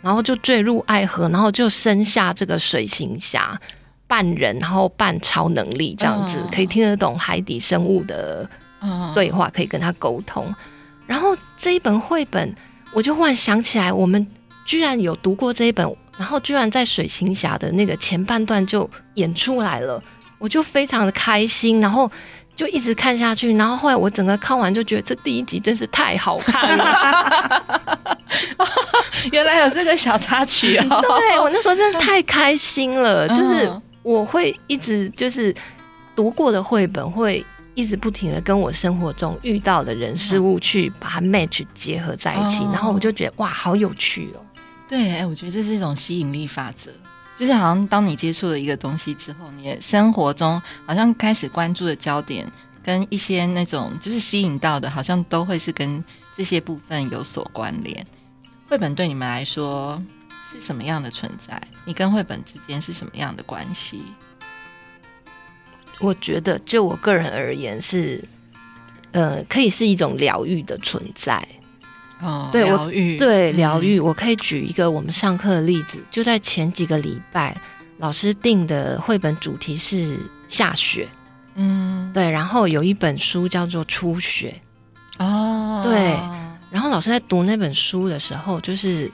[0.03, 3.59] 然后就坠入爱河，然后就生下这个水行侠，
[4.09, 8.49] 半人然后半超能力这样子，可以听得懂海底生物的
[9.15, 10.53] 对话，可以跟他沟通。
[11.07, 12.55] 然后这一本绘本，
[12.93, 14.27] 我就忽然想起来，我们
[14.65, 15.87] 居然有读过这一本，
[16.19, 20.03] 然后居然在水行侠的那个前半段就演出来了，
[20.39, 22.11] 我就非常的开心，然后
[22.57, 28.17] 就一直看下去，然后后来我整个看完就觉得这第一集真是太好看了，
[29.33, 33.71] 原来有这个小插曲哦， 对我那时候真的太开心了，就是
[34.03, 35.55] 我会一直就是
[36.17, 37.45] 读过的绘本会。
[37.75, 44.41] 一直不停的跟我生活中遇到的人事物去把它 match 结合在一起，然后我就觉得哇，好有趣哦。
[44.89, 46.91] 对，哎，我觉得这是一种吸引力法则，
[47.37, 52.47] 就是好像当你接触了一个东西之后，你的生活中好像开始关注的焦点
[52.83, 56.05] 跟一些那种就是吸引到的，好像都会是跟
[56.37, 58.07] 这些部分有所关联。
[58.69, 60.01] 绘本对你们来说
[60.51, 61.61] 是什么样的存在？
[61.85, 64.03] 你跟绘本之间是什么样的关系？
[66.01, 68.23] 我觉得，就我个人而言，是
[69.13, 71.47] 呃，可以是一种疗愈的存在。
[72.21, 74.01] 哦，对，疗愈，对疗愈。
[74.01, 77.57] 我可以举一个我们上课的例子，就在前几个礼拜，
[77.99, 81.09] 老师定的绘本主题是下雪。
[81.55, 82.31] 嗯，对。
[82.31, 84.55] 然后有一本书叫做《初雪》。
[85.25, 86.19] 哦，对。
[86.71, 89.11] 然后老师在读那本书的时候，就是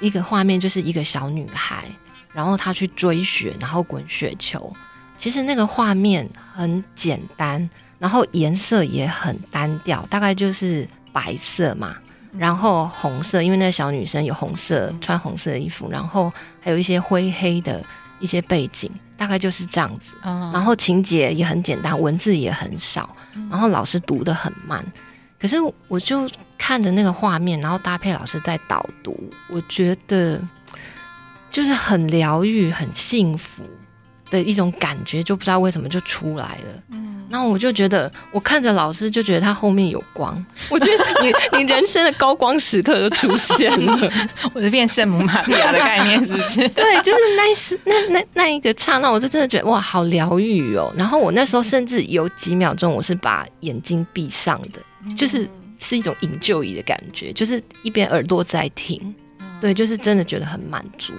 [0.00, 1.84] 一个画面，就是一个小女孩，
[2.32, 4.72] 然后她去追雪，然后滚雪球。
[5.22, 11.94] 其实那个画面很简单，然后颜色也很单调，大概就是白色嘛，
[12.36, 17.80] 然后红色，因为那个小女生有红色穿红色的衣服，然后还有一些灰黑的
[18.18, 20.14] 一些背景，大概就是这样子。
[20.24, 23.14] 然后情节也很简单，文字也很少，
[23.48, 24.84] 然后老师读的很慢，
[25.38, 25.56] 可是
[25.86, 29.16] 我就看着那个画面，然后搭配老师在导读，
[29.48, 30.42] 我觉得
[31.48, 33.62] 就是很疗愈，很幸福。
[34.32, 36.82] 的一种感觉，就不知道为什么就出来了。
[36.90, 40.34] 嗯，那我就觉得，我看着老师就觉得他后面有光。
[40.70, 44.10] 我觉得你你人生的高光时刻就出现了，
[44.54, 46.66] 我是变圣母玛利亚的概念，是不是？
[46.72, 50.90] 对，就是那时那那那一个刹那，我就真的觉得哇，好疗愈哦。
[50.96, 54.80] 然后我那时候甚至有几秒钟，我是把眼睛闭上的，
[55.14, 55.46] 就是
[55.78, 59.14] 是一种引就仪的感觉，就是一边耳朵在听，
[59.60, 61.12] 对，就是真的觉得很满足。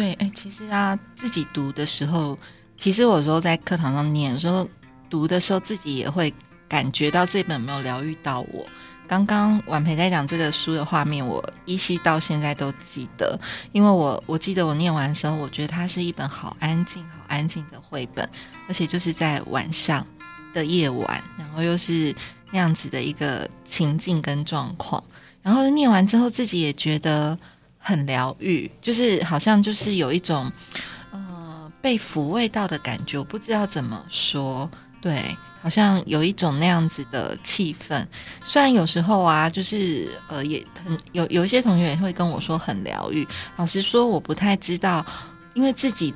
[0.00, 2.38] 对，哎，其实啊，自己读的时候，
[2.74, 4.66] 其实有时候在课堂上念，说
[5.10, 6.32] 读的时候，自己也会
[6.66, 8.64] 感觉到这本没有疗愈到我。
[9.06, 13.38] 刚刚婉培在讲这个书的画面，我依稀到现在都记得，
[13.72, 18.26] 因为我我记得我念完的时候，我觉得它是一本好安静、好安静的绘本，
[18.68, 20.06] 而且就是在晚上
[20.54, 22.16] 的夜晚，然后又是
[22.50, 25.04] 那样子的一个情境跟状况，
[25.42, 27.38] 然后念完之后自己也觉得
[27.80, 30.52] 很疗愈，就是好像就是有一种
[31.10, 34.70] 呃被抚慰到的感觉，我不知道怎么说，
[35.02, 35.36] 对。
[35.62, 38.02] 好像有一种那样子的气氛，
[38.42, 43.28] 虽然有时候啊，就是呃，也很有有一些同学也会跟我说很疗愈。
[43.58, 45.04] 老实说，我不太知道，
[45.52, 46.14] 因为自己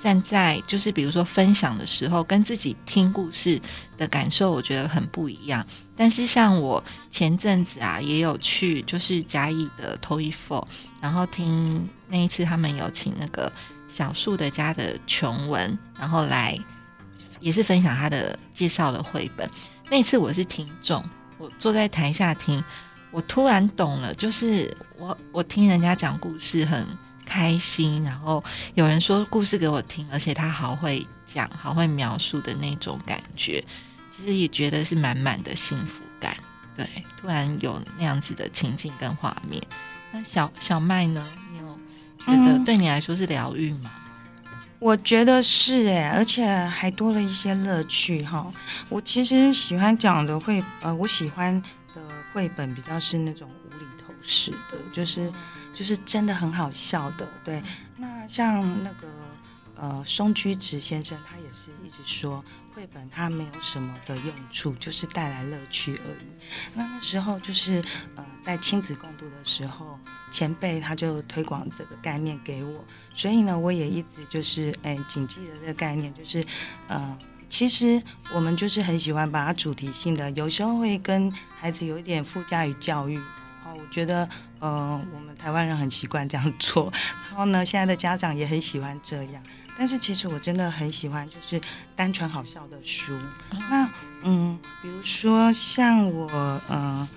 [0.00, 3.60] 站在就是比如说分享的时候，跟自己听故事
[4.02, 5.66] 的感受，我觉得很不一样。
[5.96, 10.66] 但是像我前阵子啊，也有去就是嘉义的 Toy Four，
[11.00, 13.50] 然后听那一次他们有请那个
[13.88, 16.58] 小树的家的琼文，然后来。
[17.40, 19.50] 也是分享他的介绍的绘本。
[19.90, 21.04] 那次我是听众，
[21.38, 22.62] 我坐在台下听，
[23.10, 26.86] 我突然懂了，就是我我听人家讲故事很
[27.26, 28.40] 开心，然后
[28.74, 33.64] 有人说故事给我听，而且他好会讲，好会描述的那种感觉，
[34.14, 36.36] 其实也觉得是满满的幸福感。
[36.76, 36.86] 对，
[37.18, 39.62] 突然有那样子的情境跟画面。
[40.12, 41.26] 那小小麦呢？
[42.26, 43.90] 你有觉得对你来说是疗愈吗？
[44.78, 48.52] 我觉得是哎，而且还多了一些乐趣哈。
[48.88, 51.60] 我其实喜欢讲的绘，呃，我喜欢
[51.94, 55.32] 的绘本比较是那种无厘头式的，就是
[55.74, 57.28] 就是真的很好笑的。
[57.44, 57.62] 对，
[57.96, 59.08] 那像那个。
[59.82, 66.26] 呃，松居直先生他也是一直说，绘本它没有什么的用处，就是带来乐趣而已。
[66.72, 67.82] 那那时候就是
[68.14, 69.98] 呃，在亲子共读的时候，
[70.30, 76.46] 前辈他就推广这个概念给我，所以呢，我也一直就是哎谨记着这个概念，就是
[76.86, 77.18] 呃，
[77.48, 78.00] 其实
[78.32, 83.18] 我们就是很喜欢把它主题性的，有时候会跟孩子有一点附加于教育。
[83.64, 84.28] 哦，我觉得
[84.60, 86.92] 呃，我们台湾人很习惯这样做，
[87.30, 89.42] 然后呢，现在的家长也很喜欢这样。
[89.82, 91.60] 但是其实我真的很喜欢，就是
[91.96, 93.18] 单纯好笑的书。
[93.68, 93.88] 那
[94.22, 96.28] 嗯，比如说像我
[96.68, 97.08] 呃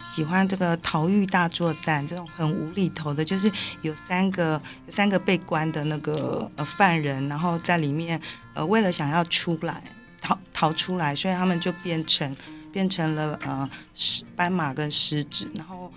[0.00, 3.50] 喜欢这个《逃狱大作战》这种很无厘头的，就是
[3.82, 8.20] 有三个有三个被关的那个呃犯人，然后在里面
[8.54, 9.82] 呃为了想要出来
[10.20, 12.36] 逃逃出来，所以他们就变成
[12.70, 15.92] 变成了呃狮斑马跟狮子，然后。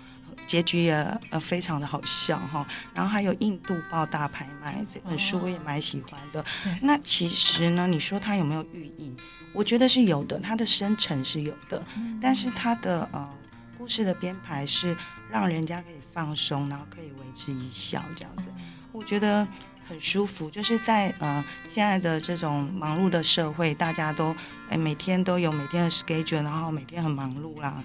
[0.54, 0.94] 结局也
[1.30, 2.64] 呃非常的好笑哈，
[2.94, 6.44] 然后还有《印度报大拍卖》这本书我也蛮喜欢的。
[6.80, 9.12] 那其实呢，你说它有没有寓意？
[9.52, 11.84] 我觉得是有的，它的深沉是有的，
[12.22, 13.28] 但是它的呃
[13.76, 14.96] 故事的编排是
[15.28, 18.44] 让人家可以放松，然后可以为之一笑这样子，
[18.92, 19.44] 我觉得
[19.88, 20.48] 很舒服。
[20.48, 24.32] 就是在呃现在的这种忙碌的社会，大家都
[24.68, 27.82] 哎每天都有每天的 schedule，然后每天很忙碌啦。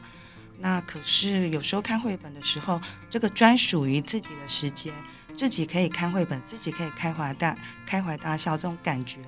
[0.59, 4.93] 那可是有时候看绘本的时候，这个专属于自己的时间，
[5.35, 9.19] 自己可以看绘本，自己可以开怀大开怀大笑，这种感觉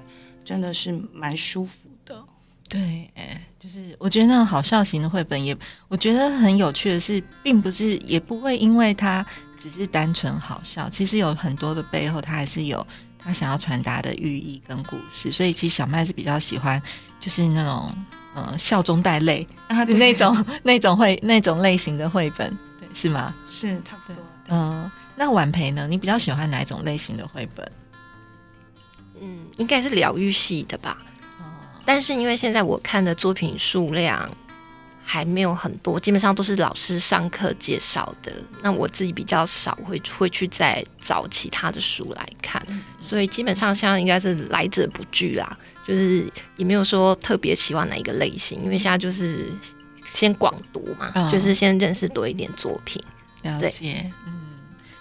[0.44, 2.24] 真的是蛮舒服的。
[2.67, 5.58] 对，哎，就是我觉得那种好笑型的绘本，也
[5.89, 9.26] 我觉得很有趣的是，并不是也不会因为它
[9.58, 12.86] 只是单纯好笑，其实有很多的背后，它还是有
[13.20, 15.32] 他想要传达的寓意跟故事。
[15.32, 16.82] 所以其实小麦是比较喜欢，
[17.22, 17.96] 就是那种。
[18.34, 23.36] 呃，笑中带泪啊，那种 那种会那种类型的绘本，对，是吗？
[23.46, 24.24] 是差不多。
[24.48, 25.86] 嗯，那婉培呢？
[25.86, 27.70] 你比较喜欢哪一种类型的绘本？
[29.20, 31.00] 嗯，应该是疗愈系的吧。
[31.42, 31.44] 哦。
[31.84, 34.30] 但是因为现在我看的作品数量
[35.04, 38.32] 还没有很多，基本上都是老师上课介绍的。
[38.62, 42.66] 那我自己比较少会会去再找其他的书来看，
[43.02, 45.58] 所以基本上现在应该是来者不拒啦。
[45.86, 46.24] 就是
[46.58, 49.52] 也没有说特别喜欢哪一个类型，因为现在就是
[50.12, 53.02] 先广读嘛，就是先认识多一点作品。
[53.42, 54.34] 了解，嗯，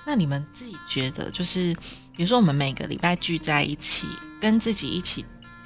[0.06, 1.74] 那你们自己觉得，就是
[2.16, 4.06] 比如说我们每个礼拜聚在一起，
[4.40, 5.24] 跟自己一起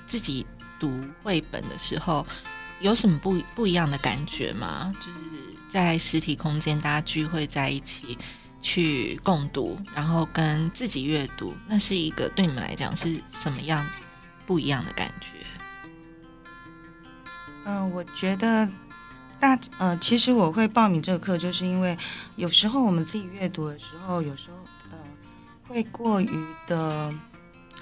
[0.08, 0.44] 自己
[0.80, 0.92] 读
[1.22, 2.26] 绘本的时候，
[2.84, 4.94] 有什么不不一样的感觉吗？
[5.00, 5.18] 就是
[5.70, 8.18] 在实体空间大家聚会在一起
[8.60, 13.82] 去共读，然后跟自己阅读，那是一个对你们来讲是什么样？
[14.44, 15.28] 不一样的感觉。
[17.64, 18.68] 嗯，我觉得
[19.40, 21.96] 大呃，其实我会报名这个课，就是因为
[22.36, 24.56] 有时候我们自己阅读的时候，有时候
[24.92, 24.98] 呃
[25.66, 26.28] 会过于
[26.68, 27.10] 的，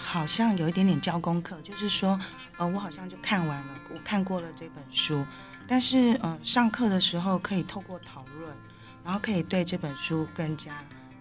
[0.03, 2.19] 好像有一点点交功课，就是说
[2.59, 5.25] 呃，我好像就看完了，我看过了这本书，
[5.69, 8.55] 但是嗯，上课的时候可以透过讨论，
[9.05, 10.73] 然后可以对这本书更加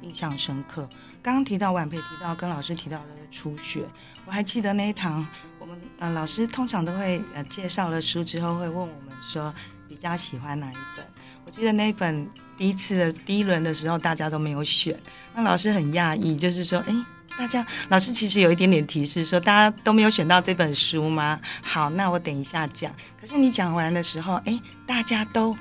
[0.01, 0.89] 印象深刻。
[1.21, 3.85] 刚刚提到晚培提到跟老师提到的初学。
[4.25, 5.25] 我还记得那一堂，
[5.59, 9.53] 我们呃老师通常都会呃介绍了书之后会问我们说，
[9.87, 11.05] 比较喜欢哪一本？
[11.45, 12.27] 我记得那一本
[12.57, 14.97] 第一次的第一轮的时候，大家都没有选，
[15.35, 16.93] 那老师很讶异，就是说，哎，
[17.37, 21.39] 大家老师其实有一点点提示，说大家都没有选到这本书吗？
[21.61, 22.93] 好，那我等一下讲。
[23.19, 25.57] 可是你讲完的时候，哎，大家都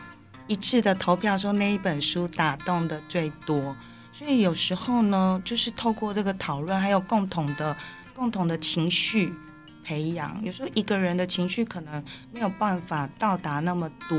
[0.46, 3.74] 一致的投票说那一本书打动的最多，
[4.12, 7.76] 所以有时候呢，就是透过这个讨论，还有共同的
[8.14, 9.32] 共同的情绪
[9.82, 14.18] 培养，有时候一个人的情绪可能没有办法到达那么多。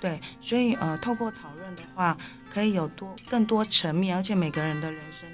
[0.00, 2.16] 对，所以呃，透过讨论的话，
[2.52, 5.28] 可以有多更多层面，而且每个人的人生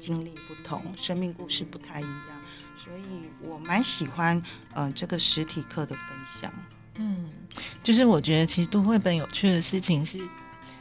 [0.00, 2.40] 经历不同，生命故事不太一样，
[2.76, 4.42] 所以我蛮喜欢
[4.74, 6.04] 呃这个实体课的分
[6.40, 6.52] 享。
[6.96, 7.30] 嗯，
[7.82, 10.18] 就是我觉得其实读绘本有趣的事情是，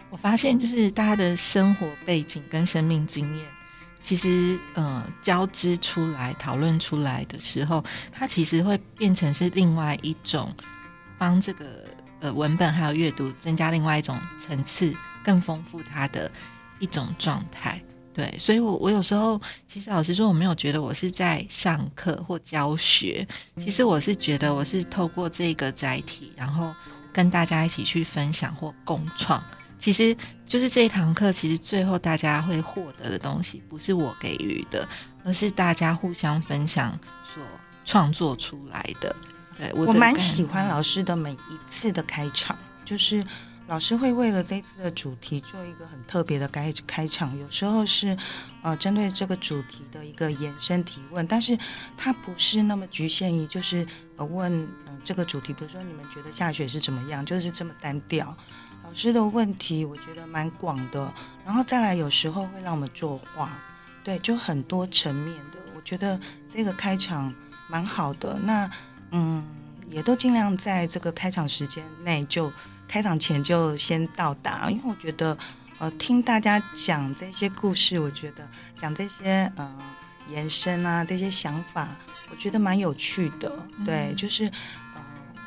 [0.09, 3.45] 我发现就是大家的生活背景跟生命经验，
[4.01, 10.55] 其实呃交织出来讨论出来的时候，它其实会变成是另外一种
[11.17, 11.85] 帮这个。
[12.21, 14.93] 呃，文本还有阅读，增加另外一种层次，
[15.23, 16.29] 更丰富它的
[16.77, 17.81] 一种状态。
[18.13, 23.25] 对，所以我我有时候其实老实说，我没有觉得我是在上课或教学，
[23.57, 26.73] 其实我是觉得我是透过这个载体，然后
[27.13, 29.41] 跟大家一起去分享或共创。
[29.77, 30.13] 其实
[30.45, 34.85] 就是这一堂课，其实最后大家会获得的东西，不是我给予的，
[35.23, 36.99] 而是大家互相分享
[37.33, 37.41] 所
[37.85, 39.15] 创作出来的。
[39.57, 43.23] 对我蛮喜欢老师的每一次的开场，就是
[43.69, 47.37] 老师会为了这次的主题做一个很特别的开开场。
[47.37, 48.17] 有时候是
[48.63, 51.55] 呃针对这个主题的一个延伸提问，但是
[51.95, 53.85] 它不是那么局限于就是
[54.17, 54.51] 呃问
[54.87, 58.35] 嗯这个主题，比如说你们觉得下雪是怎么样，就是这么单调。
[58.83, 61.13] 老师的问题我觉得蛮广的，
[61.45, 63.51] 然后再来有时候会让我们作画，
[64.03, 65.59] 对，就很多层面的。
[65.75, 66.19] 我觉得
[66.51, 67.31] 这个开场
[67.67, 68.33] 蛮好的。
[68.39, 68.67] 那
[69.11, 69.45] 嗯，
[69.91, 72.51] 也都尽量在这个开场时间内就
[72.89, 75.37] 开场前就先到达，因为我觉得，
[75.77, 79.77] 呃，听大家讲这些故事，我觉得讲这些呃
[80.31, 81.87] 延伸啊这些想法，
[82.31, 83.55] 我觉得蛮有趣的。
[83.85, 85.01] 对，就是呃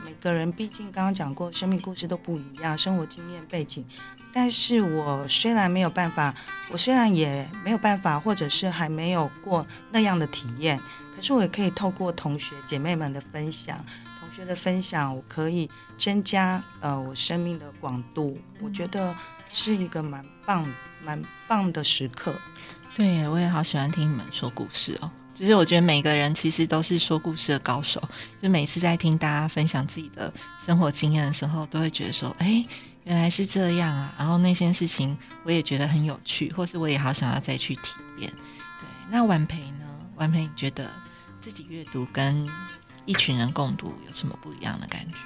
[0.04, 3.84] 每个人毕竟刚刚讲过，生命故事都不一样，生活经验背景，
[4.32, 6.32] 但是我虽然没有办法，
[6.70, 10.80] 我虽然也没有办法，或者是还没有过那样的体验。
[11.14, 13.84] 可是我也可以透过同学姐妹们的分享，
[14.32, 15.68] 同学的分享，我可以
[15.98, 18.38] 增加呃我生命的广度。
[18.62, 19.14] 我觉得
[19.52, 20.66] 是一个蛮棒、
[21.04, 22.34] 蛮棒的时刻。
[22.96, 25.10] 对，我也好喜欢听你们说故事哦。
[25.34, 28.02] 就是我觉得每个人其实都是说故事的高手。
[28.40, 30.32] 就每次在听大家分享自己的
[30.64, 32.64] 生活经验的时候，都会觉得说，哎，
[33.04, 34.14] 原来是这样啊。
[34.16, 35.14] 然后那些事情
[35.44, 38.30] 我也觉得很有趣，或是我也好想要再去体验。
[38.30, 39.86] 对，那婉培呢？
[40.16, 40.88] 婉培，你觉得？
[41.42, 42.48] 自己阅读跟
[43.04, 45.16] 一群人共读有什么不一样的感觉？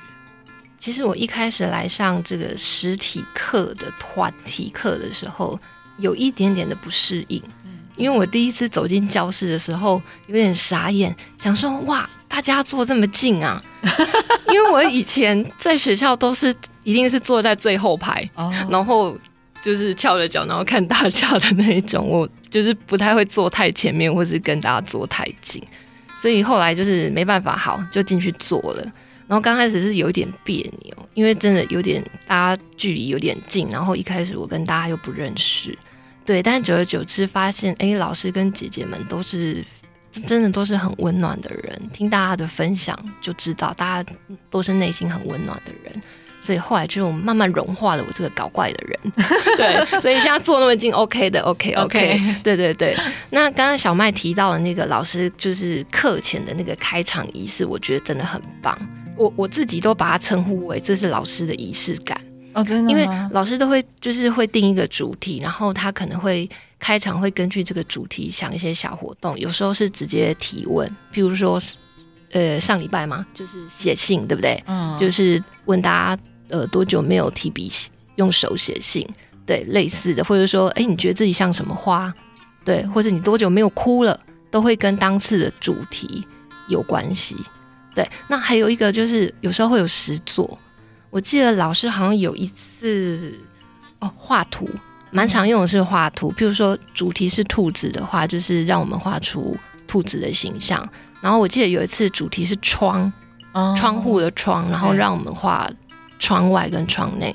[0.79, 5.59] 其实我一开始来上这个实体课的团体课的时候，
[5.99, 7.43] 有一点点的不适应。
[7.65, 13.61] 嗯，因为我第一次走进教室的时候，有点傻眼，想说哇，大家坐这么近啊！
[14.49, 16.55] 因为我以前在学校都是
[16.85, 18.29] 一定是坐在最后排，
[18.71, 19.19] 然后
[19.65, 25.61] 就是翘着脚，然后看大家的那一种，我就是不太会坐太前面，或是跟大家坐太近。
[26.21, 28.83] 所以后来就是没办法，好就进去做了。
[29.29, 33.69] 然后刚开始是有一点别扭，因为真的有点大家距离有点近。
[33.71, 35.77] 然后一开始我跟大家又不认识，
[36.25, 36.43] 对。
[36.43, 39.65] 但久而久之发现，哎，老师跟姐姐们都是
[40.27, 41.83] 真的都是很温暖的人。
[41.93, 44.11] 听大家的分享就知道，大家
[44.49, 46.01] 都是内心很温暖的人。
[46.47, 49.13] 所以后来就慢慢融化了我这个搞怪的人，
[49.59, 52.97] 对，所以现在坐那么近，OK 的，OK OK，对对对。
[53.31, 58.79] 那刚刚小麦提到的那个老师就是课前的那个开场仪式，我觉得真的很棒。
[59.17, 62.17] 我我自己都把它称呼为这是老师的仪式感
[62.53, 71.61] 哦，真的，因为老师都会就是会定一个主题，然后他可能会开场会根据这个主题想一些小活动，有时候是直接提问，譬如说
[72.33, 74.63] 呃上礼拜嘛，就是写信，对不对？
[74.67, 76.23] 嗯，就是问大家。
[76.49, 77.71] 呃，多久没有提笔
[78.17, 79.07] 用手写信？
[79.45, 82.13] 对，类似的，或者说，哎，你觉得自己像什么花？
[82.65, 84.19] 对，或者你多久没有哭了？
[84.51, 86.27] 都会跟当次的主题
[86.69, 87.37] 有关系。
[87.95, 90.59] 对，那还有一个就是有时候会有实作。
[91.11, 93.33] 我记得老师好像有一次
[94.01, 94.69] 哦，画图，
[95.11, 96.33] 蛮常用的是画图。
[96.33, 100.87] 譬如说主题是兔子的话，就是让我们画出兔子的形象。
[101.21, 103.13] 然后我记得有一次主题是窗，
[103.77, 105.71] 窗户的窗，然后让我们画。
[106.19, 107.35] 窗外跟窗内，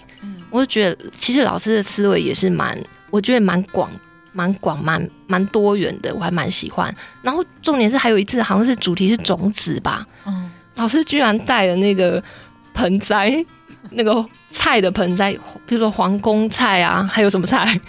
[0.49, 2.77] 我就觉得其实老师的思维也是蛮，
[3.09, 3.89] 我觉得蛮广、
[4.33, 6.93] 蛮广、蛮蛮多元的，我还蛮喜欢。
[7.21, 12.21] 然后重点是还有一次好像是主题是种子吧，嗯，老师居然带了那个
[12.73, 13.45] 盆栽，
[13.91, 15.33] 那个菜的盆栽，
[15.65, 17.79] 比如说皇宫菜啊，还有什么菜？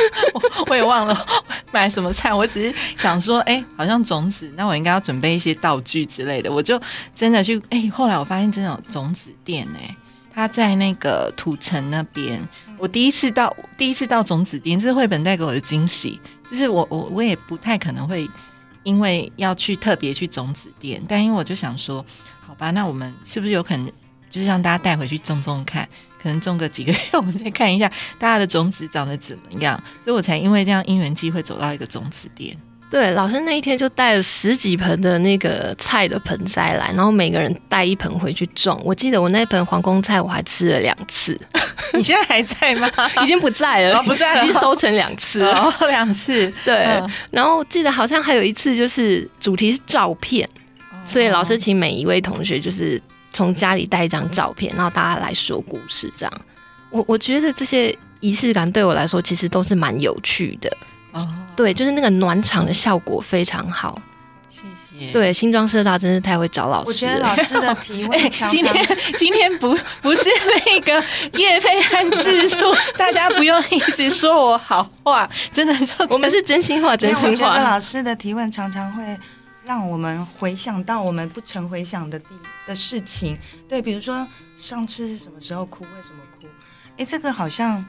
[0.68, 1.26] 我也忘了
[1.72, 6.50] 买什么菜，我只是想说，哎、好像种子，那我应该要准备一些道具之类的。
[6.50, 6.80] 我就
[7.14, 9.94] 真的去，哎、后来我发现真的有种子店、哎，
[10.32, 12.40] 他在那个土城那边。
[12.78, 16.20] 我第一次到，第一次到种子店，这是绘本带给我的惊喜。
[16.50, 18.28] 就是我我我也不太可能会
[18.82, 22.04] 因为要去特别去种子店，但因为我就想说，
[22.40, 23.86] 好吧，那我们是不是有可能
[24.28, 25.88] 就是让大家带回去种种看？
[26.20, 29.82] 可能种个几个月，我们再看一下大家的种子长得怎么样。
[30.00, 32.56] 所以我才因为这样因缘机会走到一个种子店。
[32.92, 38.78] 对，老师那一天就带了十几盆的那个菜的盆栽来，然后每个人带一盆回去种。
[38.84, 41.34] 我记得我那盆皇宫菜我还吃了两次，
[41.94, 42.92] 你现在还在吗？
[43.24, 45.54] 已经不在了，哦不在了已经收成两次了。
[45.58, 46.52] 哦，两次。
[46.66, 50.46] 对，嗯然后记得好像还有一次就是主题是照片，
[51.06, 53.00] 所以老师请每一位同学就是
[53.32, 56.32] 从家里带一张照片，然后大家来说故事，这样。
[56.90, 60.70] 我我觉得这些仪式感对我来说其实都是蛮有趣的，
[61.12, 64.00] 哦，对，就是那个暖场的效果非常好。
[64.50, 64.60] 谢
[64.98, 65.12] 谢。
[65.12, 67.18] 对，新庄师大真是太会找老师我觉得。
[67.20, 70.24] 老师的提 哎、问常常今天今天不不是
[70.66, 71.04] 那个
[71.34, 72.56] 叶佩和自助，
[72.96, 77.70] 大家不用一直说我好话，真的就 我们是真心话，真心话我觉得话。
[77.72, 79.18] 老师的提问常常会
[79.64, 82.26] 让我们回想到我们不曾回想的地
[82.66, 83.38] 的事情。
[83.68, 86.46] 对，比如说上次是什么时候哭，为什么哭？
[86.98, 87.84] 哎，这个好像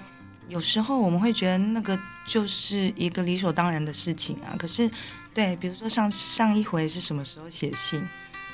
[0.49, 4.53] 有时候我们会觉得那个就是一个理所当然的事情啊。
[4.57, 4.89] 可是，
[5.33, 7.99] 对，比如说上上一回是什么时候写信？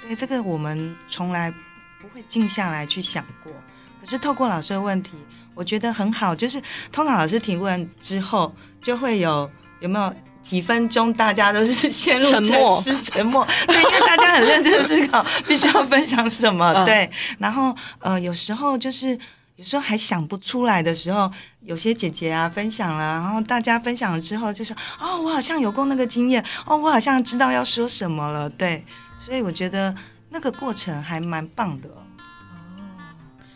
[0.02, 1.52] 对，这个我们从来
[2.00, 3.52] 不会静下来去想过。
[4.00, 5.12] 可是透过老师的问题，
[5.54, 6.62] 我觉得很好，就是
[6.92, 9.50] 通常老师提问之后，就会有
[9.82, 19.20] 有没有几分钟大家都是陷入沉默沉默，对，因为大家很认真地思考必须要分享什么，嗯对，然后呃有时候就是。
[19.60, 21.30] 有时候还想不出来的时候，
[21.66, 28.86] 有些姐姐啊分享了，然后大家分享了之后就说：“哦，我好像有过那个经验，哦，我好像知道要说什么了。”对，
[29.18, 29.94] 所以我觉得
[30.30, 31.90] 那个过程还蛮棒的。
[31.90, 31.94] 哦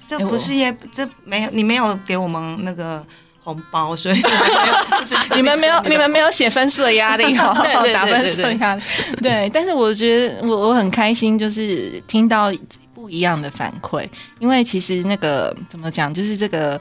[0.05, 3.03] 这不是也这没有你没有给我们那个
[3.41, 4.21] 红包，所以
[5.33, 8.83] 你们没有你们没有写分数的压力哦， 对对对打分数的压力。
[9.21, 12.51] 对，但是我觉得我我很开心，就是听到
[13.03, 14.07] 不一样的反馈，
[14.39, 16.79] 因为其实那个怎么讲，就是这个。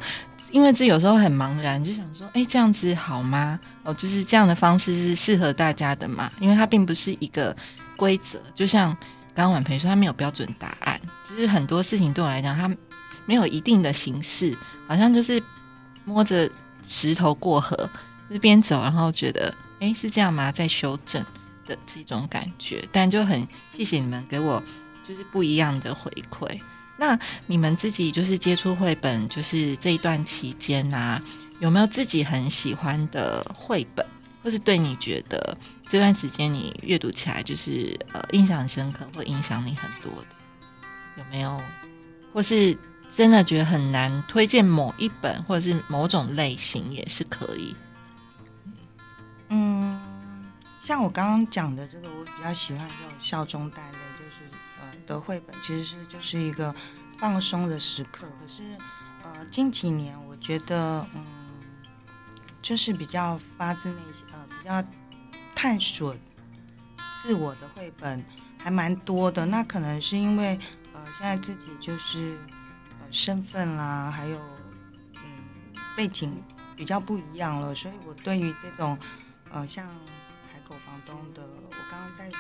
[0.52, 3.58] 因为这有时候很茫然，就想说，哎，这样子好吗？
[3.84, 6.30] 哦，就是这样的方式是适合大家的嘛？
[6.38, 7.56] 因为它并不是一个
[7.96, 8.94] 规则，就像
[9.34, 12.68] 刚刚婉培说，它没有标准答案，就是很多事情对我来讲，它
[13.24, 14.54] 没有一定的形式，
[14.86, 15.42] 好像就是
[16.04, 16.48] 摸着
[16.86, 17.74] 石头过河，
[18.28, 20.52] 就是边走然后觉得，哎，是这样吗？
[20.52, 21.24] 在修正
[21.66, 24.62] 的这种感觉，但就很谢谢你们给我
[25.06, 26.60] 就是不一样的回馈。
[26.96, 31.20] 那你们自己就是接触绘本，就是这一段期间啊，
[31.58, 34.06] 有没有自己很喜欢的绘本，
[34.42, 35.56] 或是对你觉得
[35.88, 40.36] 这段时间你阅读起来就是呃印象很深刻，或影响你很多的？
[41.18, 41.60] 有没有？
[42.32, 42.76] 或是
[43.10, 47.74] 真的觉得很难推荐某一本，或者是某种类型也是可以。
[49.48, 50.00] 嗯，
[50.80, 53.98] 像我刚刚讲的这个，我比较喜欢这种笑中带泪，
[55.06, 56.74] 的绘本，其实是就是一个
[57.18, 58.26] 放松的时刻。
[58.40, 58.62] 可是
[59.24, 61.24] 呃近几年，我觉得嗯，
[62.60, 64.84] 就是比较发自内心，呃，比较
[65.54, 66.14] 探索
[67.22, 68.24] 自我的绘本
[68.58, 69.46] 还蛮多的。
[69.46, 70.58] 那可能是因为
[70.92, 72.38] 呃现在自己就是
[73.00, 74.38] 呃身份啦，还有
[75.14, 75.20] 嗯
[75.96, 76.34] 背景
[76.76, 78.98] 比较不一样了，所以我对于这种
[79.50, 79.86] 呃，像
[81.06, 82.30] 东的，我刚刚在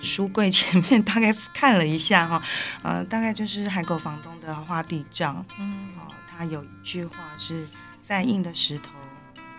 [0.00, 2.42] 书柜前面大概看了一下哈，
[2.82, 5.92] 呃，大概就是海口房东的画地藏，嗯。
[5.98, 7.68] 哦，他有一句话是
[8.02, 8.90] 再硬的石头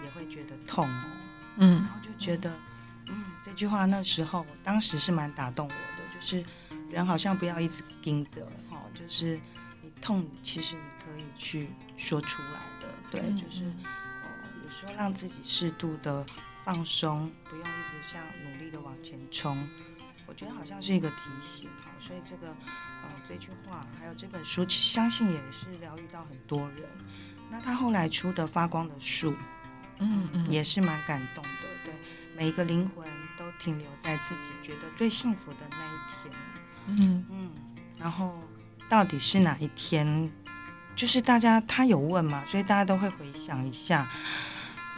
[0.04, 1.04] 也会觉得痛哦，
[1.58, 1.76] 嗯。
[1.78, 2.52] 然后就觉得，
[3.08, 6.44] 嗯，这句话那时候当时是蛮打动我的，就是
[6.90, 9.40] 人好像不要一直盯着，哈、就是
[9.82, 13.38] 你痛，其实你可以去说出来的，对，嗯。
[13.38, 14.30] 就是呃，
[14.64, 16.26] 有时候让自己适度的
[16.72, 19.58] 放松，不用一直像努力的往前冲，
[20.26, 26.88] 我觉得好像是一个提醒，哈，所以这个呃这句话还有这本书，相信也是疗愈到很多人。
[27.50, 29.32] 那他后来出的《发光的树》，
[30.00, 31.50] 嗯嗯，也是蛮感动的。
[31.84, 31.94] 对，
[32.38, 33.06] 每一个灵魂
[33.38, 36.34] 都停留在自己觉得最幸福的那一天。
[36.88, 37.52] 嗯嗯，
[37.98, 38.42] 然后
[38.88, 40.32] 到底是哪一天？
[40.96, 44.10] 就是大家他有问嘛，所以大家都会回想一下。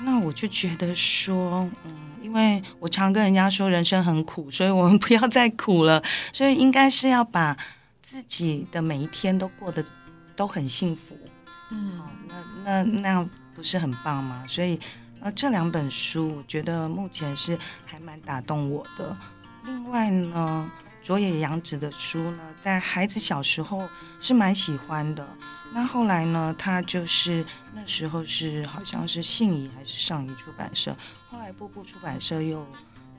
[0.02, 1.92] 那我就觉得说，嗯，
[2.22, 7.56] 因为我常跟人家说人生很苦，所以我们 不要再苦了，所以应该是要把
[8.02, 9.86] 自己的每一天都过得
[10.36, 11.18] 都很幸福。
[11.72, 14.44] 嗯哦，那那那样不是很棒吗？
[14.48, 14.80] 所以
[15.22, 19.16] 呃，这两本书我觉得目前是还蛮打动我的。
[19.66, 20.70] 另外呢，
[21.04, 23.88] 佐野洋子的书呢，在孩子小时候
[24.22, 25.28] 是蛮喜欢的。
[25.74, 30.96] 那后来呢，他就是那时候是好像是信宜还是上宜出版社，
[31.30, 32.66] 后来步步出版社又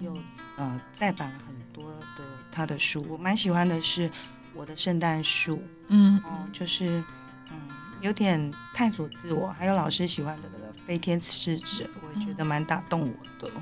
[0.01, 0.16] 又
[0.57, 3.05] 呃再版了很多的他的书。
[3.09, 4.09] 我蛮喜欢的是
[4.55, 5.57] 《我的圣诞树》。
[5.89, 7.05] 嗯哦，就是
[7.51, 7.59] 嗯，
[8.01, 13.53] 有点探索自我，还有老师喜欢的那个飞天使者，我也觉得蛮打动我的。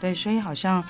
[0.00, 0.88] 对，所以好像嗯，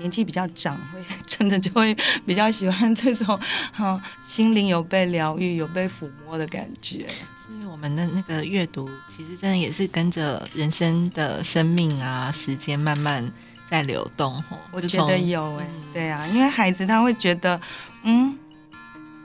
[0.00, 1.94] 年纪比较长，会真的就会
[2.26, 3.38] 比较喜欢这种
[3.70, 7.06] 哈、心灵有被疗愈、有被抚摸的感觉。
[7.46, 13.30] 所以我们的那个阅读，其实真的也是跟着人生的生命啊、时间慢慢
[13.68, 14.34] 在流动。
[14.44, 17.60] 吼，我觉得有哎、嗯对啊，因为孩子他会觉得，
[18.04, 18.38] 嗯，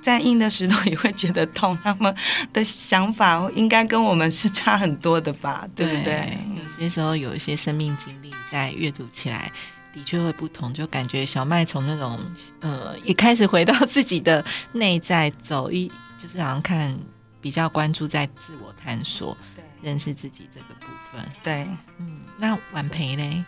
[0.01, 2.13] 再硬的石头也会觉得痛，他们
[2.51, 6.37] 的想法应该跟我们是差很多的吧，对不对？
[6.55, 9.51] 有些时候有一些生命经历在阅读起来。
[9.95, 12.19] 的确会不同，就感觉小麦从那种
[12.59, 14.43] 呃，也开始回到 自己的
[14.73, 16.93] 内在走一，就是好像看
[17.39, 21.25] 比较关注在自我探索、对认识自己这个部分。
[21.41, 21.65] 对，
[21.97, 23.41] 嗯，那婉培嘞？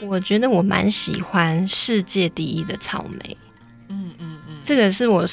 [0.00, 3.36] 我觉得我蛮喜欢世界第一的草莓，
[3.88, 5.26] 嗯嗯嗯，这个是我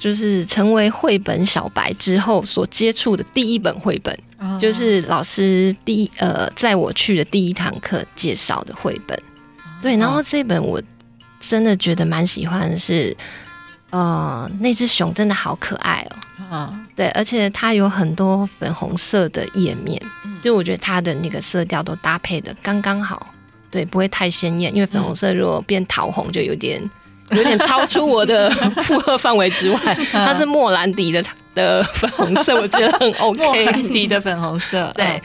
[0.00, 4.58] 就是成为绘本小白之后所接触的第一本绘本，哦。
[4.58, 9.22] 就是老师第一呃在我去的第一堂课介绍的绘本。
[9.82, 10.82] 对，然后这本我
[11.38, 13.14] 真的觉得蛮喜欢的是，
[13.90, 16.16] 呃，那只熊真的好可爱哦。
[16.50, 20.38] 啊，对，而且它有很多粉红色的页面，嗯。
[20.42, 23.34] 就我觉得它的那个色调都搭配的刚刚好，
[23.70, 26.82] 对，不会太鲜艳，因为粉红色如果变桃红就有点
[27.32, 28.50] 有点超出我的
[28.82, 29.78] 负荷范围之外。
[30.12, 31.24] 它是莫兰迪的
[31.54, 33.82] 的粉红色，我觉得很 OK 莫兰。
[33.84, 35.20] 迪的粉红色，对，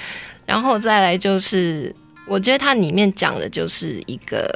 [0.46, 1.94] 然后再来就是，
[2.28, 4.48] 我觉得它里面讲的就是一个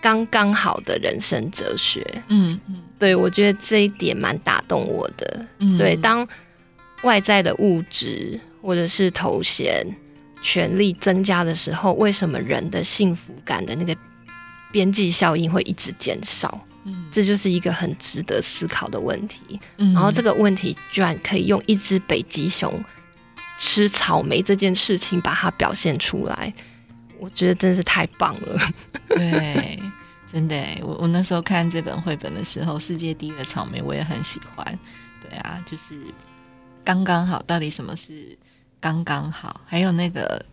[0.00, 2.06] 刚刚好的人生哲学。
[2.28, 5.44] 嗯嗯对我觉得这一点蛮打动我的。
[5.58, 6.26] 嗯，对，当
[7.02, 9.84] 外在的物质或者是头衔、
[10.40, 13.92] 权力增加的时候，为什么人的幸福感的那个
[14.72, 16.58] 边际效应会一直减少？
[16.84, 19.60] 嗯这就是一个很值得思考的问题。
[19.76, 22.82] 嗯然后这个问题居然可以用一只北极熊
[23.58, 26.52] 吃草莓这件事情把它表现出来，
[27.20, 28.58] 我觉得真是太棒了。
[29.08, 29.78] 对，
[30.26, 34.78] 真的耶，我我那时候看这本绘本的时候，《世界第一的草莓》我也很喜欢。
[35.20, 36.00] 对啊，就是
[36.82, 38.36] 刚刚好，到底什么是
[38.80, 39.60] 刚刚好？
[39.66, 40.44] 还有那个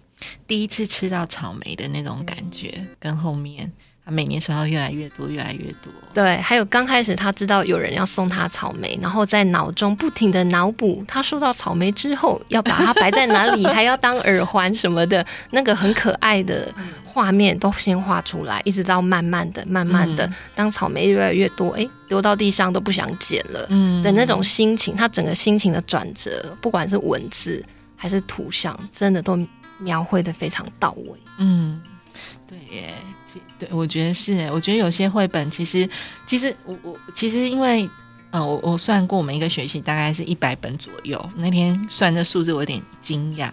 [0.45, 5.91] 第一次吃到草莓的那种感觉，跟后面他每年收到越来越多，越来越多。
[6.13, 16.73] 对，还有刚开始他知道有人要送他草莓，然后在脑中不停的脑补他收到草莓之后要把它摆在哪里，还要当耳环什么的，那个很可爱的
[17.05, 27.63] 画面都先画出来，一直到慢慢的、慢慢的，嗯当草莓越来越多，哎，丢到地上都不想捡了嗯的那种心情，他整个心情的转折，不管是文字
[27.95, 29.39] 还是图像，真的都
[29.77, 31.19] 描绘的非常到位。
[31.37, 31.81] 嗯，
[32.47, 33.18] 对耶，其
[33.57, 35.89] 对，我觉得是，我觉得有些绘本其实，
[36.25, 37.89] 其实我我其实因为，
[38.31, 41.29] 呃，我我算过，我们一个学期大概是一百本左右。
[41.35, 43.51] 那天算这数字，我有点惊讶，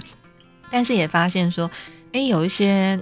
[0.71, 1.71] 但是也发现说，
[2.13, 3.01] 哎，有一些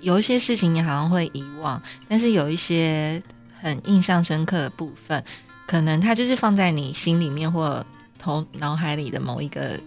[0.00, 3.22] 有一些事情你好像会遗忘，但是有一些
[3.60, 5.22] 很印象深刻的部分，
[5.66, 7.84] 可能它就是放在你心里面或
[8.18, 9.78] 头脑海里的某一个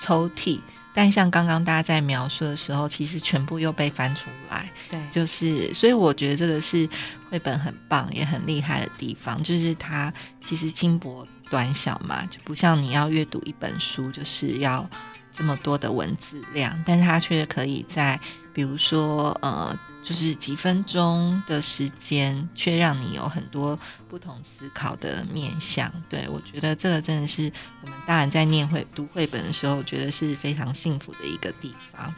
[0.00, 0.60] 抽屉。
[0.94, 6.88] 但像刚刚大家在描述的时候，其实全部又被翻出来，对，就是，所以我觉得这个是
[7.30, 14.88] 绘本很棒也很厉害的地方，就是它其实轻薄短小嘛，就不像你要阅读一本书，就是要
[15.32, 18.18] 这么多的文字量，但是它却可以在
[18.52, 23.78] 比如说呃，就是几分钟的时间，却让你有很多
[24.08, 25.92] 不同思考的面向。
[26.08, 27.50] 对我觉得这个真的是
[27.82, 32.12] 我们大人在念绘读绘本的时候，觉得是非常幸福的一个地方。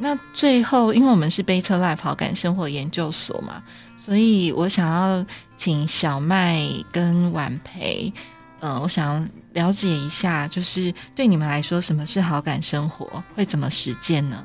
[0.00, 3.62] 那最后，因为我们是杯车 Life 跑感生活研究所嘛，
[3.96, 5.24] 所以我想要
[5.56, 8.12] 请小麦跟婉培，
[8.58, 14.44] 呃，我想了解一下，就是对你们来说，什么是好感生活，会怎么实践呢？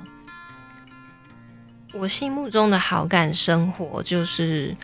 [1.93, 4.75] 我心目中的好感生活就是，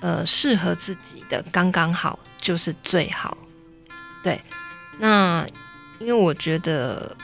[0.00, 3.36] 呃，适合自己的刚刚好就是最好。
[4.22, 4.40] 对，
[4.98, 5.46] 那
[5.98, 7.16] 因为我觉得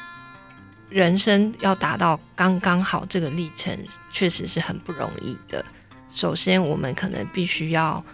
[0.91, 3.77] 人生要达到刚刚好这个历程，
[4.13, 5.65] 确实是很不容易的。
[6.11, 8.05] 首先，我们可能必须要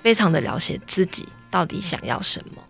[0.00, 2.62] 非常的了解自己到底想要什么。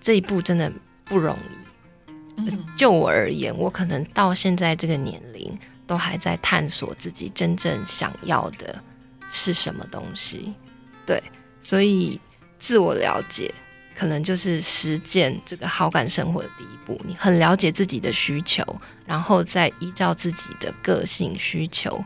[0.00, 0.72] 这一步真的
[1.04, 2.38] 不容易。
[2.38, 8.82] 嗯就我而言，我可能到现在这个年龄，都还在探索自己真正想要的
[9.30, 10.54] 是什么东西。
[11.06, 11.22] 对，
[11.60, 12.20] 所以
[12.58, 13.54] 自我了解
[13.94, 17.00] 可能就是实践这个好感生活的第一步。
[17.06, 18.64] 你很了解自己的需求，
[19.06, 22.04] 然后再依照自己的个性需求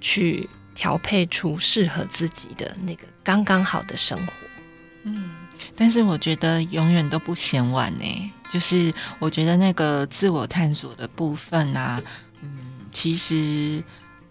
[0.00, 4.32] 去调配出适合自己的那个刚刚好的生活。
[5.04, 5.30] 嗯，
[5.76, 8.32] 但是我觉得永远都不嫌晚呢。
[8.50, 11.98] 就是我觉得那个自我探索的部分啊，
[12.92, 13.82] 其实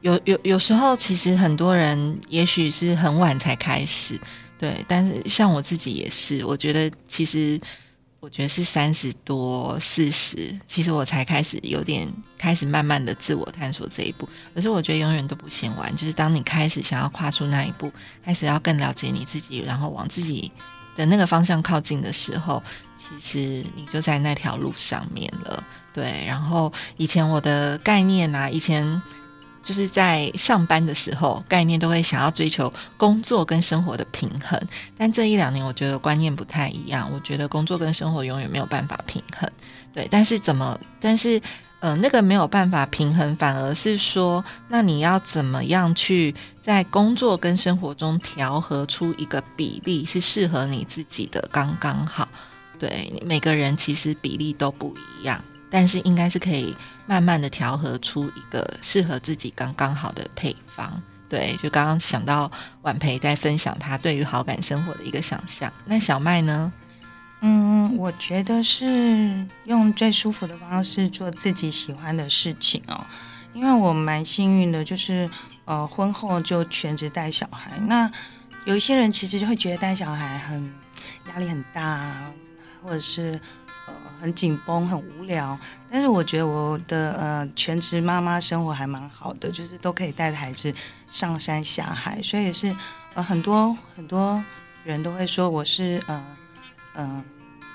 [0.02, 4.20] 有有有时候，其实很多人也许是很晚才开始，
[4.58, 4.86] 对。
[4.88, 7.60] 但是像我自己也是，我觉得其实
[8.20, 12.08] 我觉得是三十多四十，其实我才开始有点
[12.38, 14.30] 开始慢慢的自我探索这一步。
[14.54, 17.92] 可是我觉得永远都不嫌晚，就是当你开始想要跨出那一步，
[18.24, 20.52] 开始要更了解你自己，然后往自己
[20.96, 22.62] 的那个方向靠近的时候，
[22.98, 25.64] 其实你就在那条路上面了。
[25.94, 29.02] 对，然后以前我的概念啊，以前
[29.64, 34.60] 就是在上班的时候，概念都会想要追求工作跟生活的平衡，
[34.98, 39.50] 但这一两年我觉得观念不太一样，我觉得工作跟生活永远没有办法平衡。
[39.94, 41.42] 对，但是怎么，但是
[41.82, 52.28] 呃，那个没有办法平衡，反而是说，那你要怎么样去在工作跟生活中调和出一个比例，是适合你自己的刚刚好。
[52.80, 56.76] 对，每个人其实比例都不一样，但是应该是可以
[57.08, 61.02] 慢慢的调和出一个适合自己刚刚好的配方。
[61.28, 62.52] 对，就刚刚想到
[62.82, 66.72] 婉培在分享他对于好感生活的一个想象，那小麦呢？
[67.40, 73.04] 嗯，我觉得是用最舒服的方式做自己喜欢的事情哦。
[73.54, 75.30] 因为我蛮幸运的，就是
[75.66, 77.72] 呃婚后就全职带小孩。
[77.88, 78.12] 那
[78.66, 80.72] 有一些人其实就会觉得带小孩很
[81.30, 82.14] 压力很大，
[82.84, 83.40] 或者是
[84.22, 85.58] 很紧绷、很无聊。
[85.90, 90.74] 但是我觉得我的呃全职妈妈生活还蛮好的，就是都可以带着孩子
[91.10, 92.74] 上山下海，所以是
[93.16, 94.42] 呃很多很多
[94.86, 96.24] 人都会说我是呃。
[96.94, 97.24] 嗯，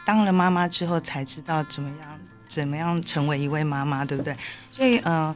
[0.05, 4.37] 当了妈妈之后才知道怎么样怎么样成为一位妈妈，对不对？
[4.71, 5.35] 所以，呃，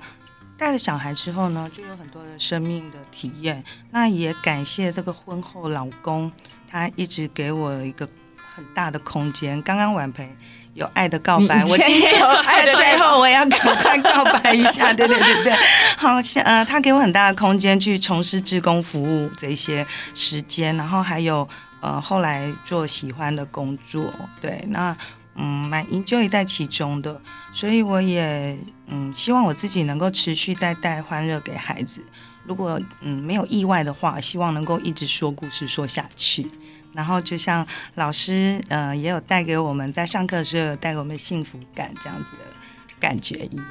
[0.58, 3.64] 带了小孩之后呢，就有很多的生命的体验。
[3.90, 6.30] 那也感谢这个婚后老公，
[6.68, 8.06] 他一直给我一个
[8.36, 9.62] 很大的空间。
[9.62, 10.30] 刚刚晚培
[10.74, 12.12] 有爱的告白，我今天
[12.44, 15.52] 在最后我要赶快告白一下， 对对对对。
[15.96, 21.48] 好，像呃，他给我很大的空间去从事志工服务这些时间，然后还有。
[21.82, 24.94] 呃，后来做喜欢的工作，对，那
[25.34, 27.18] 嗯，蛮 enjoy 在其中的，
[27.54, 28.54] 所以我也
[28.88, 32.04] 嗯，希望我自己能够持续在带欢乐给孩子。
[32.44, 36.50] 如果嗯没有意外的话，希望能够一直说故事说下去。
[36.92, 42.44] 然后就像老师呃也有带给我们在上课的时候带给我们幸福感这样子的
[42.98, 43.66] 感觉一样。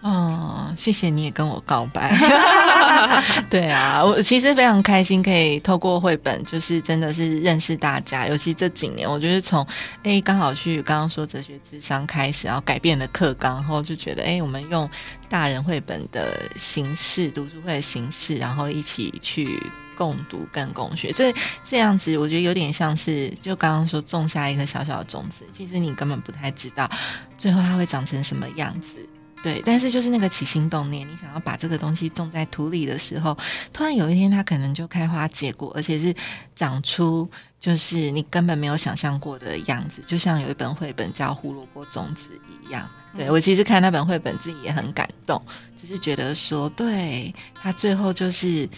[0.00, 2.08] 哦，谢谢你也跟我告白。
[3.50, 8.26] 对啊，我其实非常开心，可以透过绘本，就是真的是认识大家。
[8.28, 9.66] 尤其这几年，我觉得从
[10.04, 14.88] 哎刚好去刚刚说哲学智商开始，然后改变了课纲，然后就觉得哎，我们用
[15.28, 19.60] 大人绘本的形式，读书会的形式，然后一起去
[19.98, 21.10] 共读跟共学。
[21.10, 21.34] 这
[21.64, 26.88] 这样子，我觉得有点像是就刚刚说种下一颗小小的种子，其实你根本不太知道
[27.36, 28.98] 最后它会长成什么样子。
[29.40, 33.36] 对，但是就是那个起心动念，你想要把这个东西种在土里的时候，
[33.72, 36.12] 突然有一天它可能就开花结果，而且是
[36.56, 37.28] 长出
[37.60, 42.30] 就是你根本没有想象过的样子，就像有一本绘本叫《胡萝卜种子》
[42.68, 42.88] 一样。
[43.16, 45.40] 对我其实看那本绘本自己也很感动，
[45.76, 48.68] 就是觉得说，对它最后就是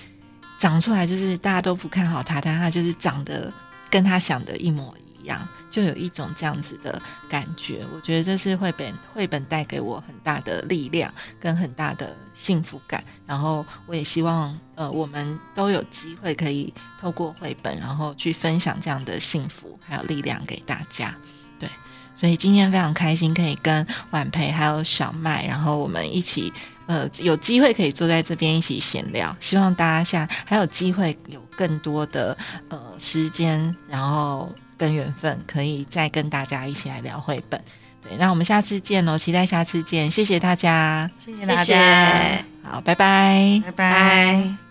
[0.61, 3.50] 长出来，就是大家都不看好它，但它就是长得
[3.90, 5.40] 跟他想的一模一样。
[5.70, 13.02] 就有一种这样子的感觉，我觉得这是绘本绘本带给我很大的力量跟很大的幸福感。
[13.24, 21.14] 然后我也希望，呃，我们都有机会可以透过绘本，然后去分享这样的幸福还有力量给大家。
[21.61, 21.68] 对，
[22.16, 26.52] 所以今天非常开心可以跟婉培还有小麦，然后我们一起，
[26.91, 29.36] 呃，有机会可以坐在这边一起闲聊。
[29.38, 32.36] 希望大家下还有机会有更多的
[32.68, 34.51] 呃时间，然后。
[34.80, 37.62] 跟缘分，可以再跟大家一起来聊绘本。
[38.03, 44.69] 对，那我们下次见喽，期待下次见，谢谢大家，谢谢大家，好，拜拜，拜拜。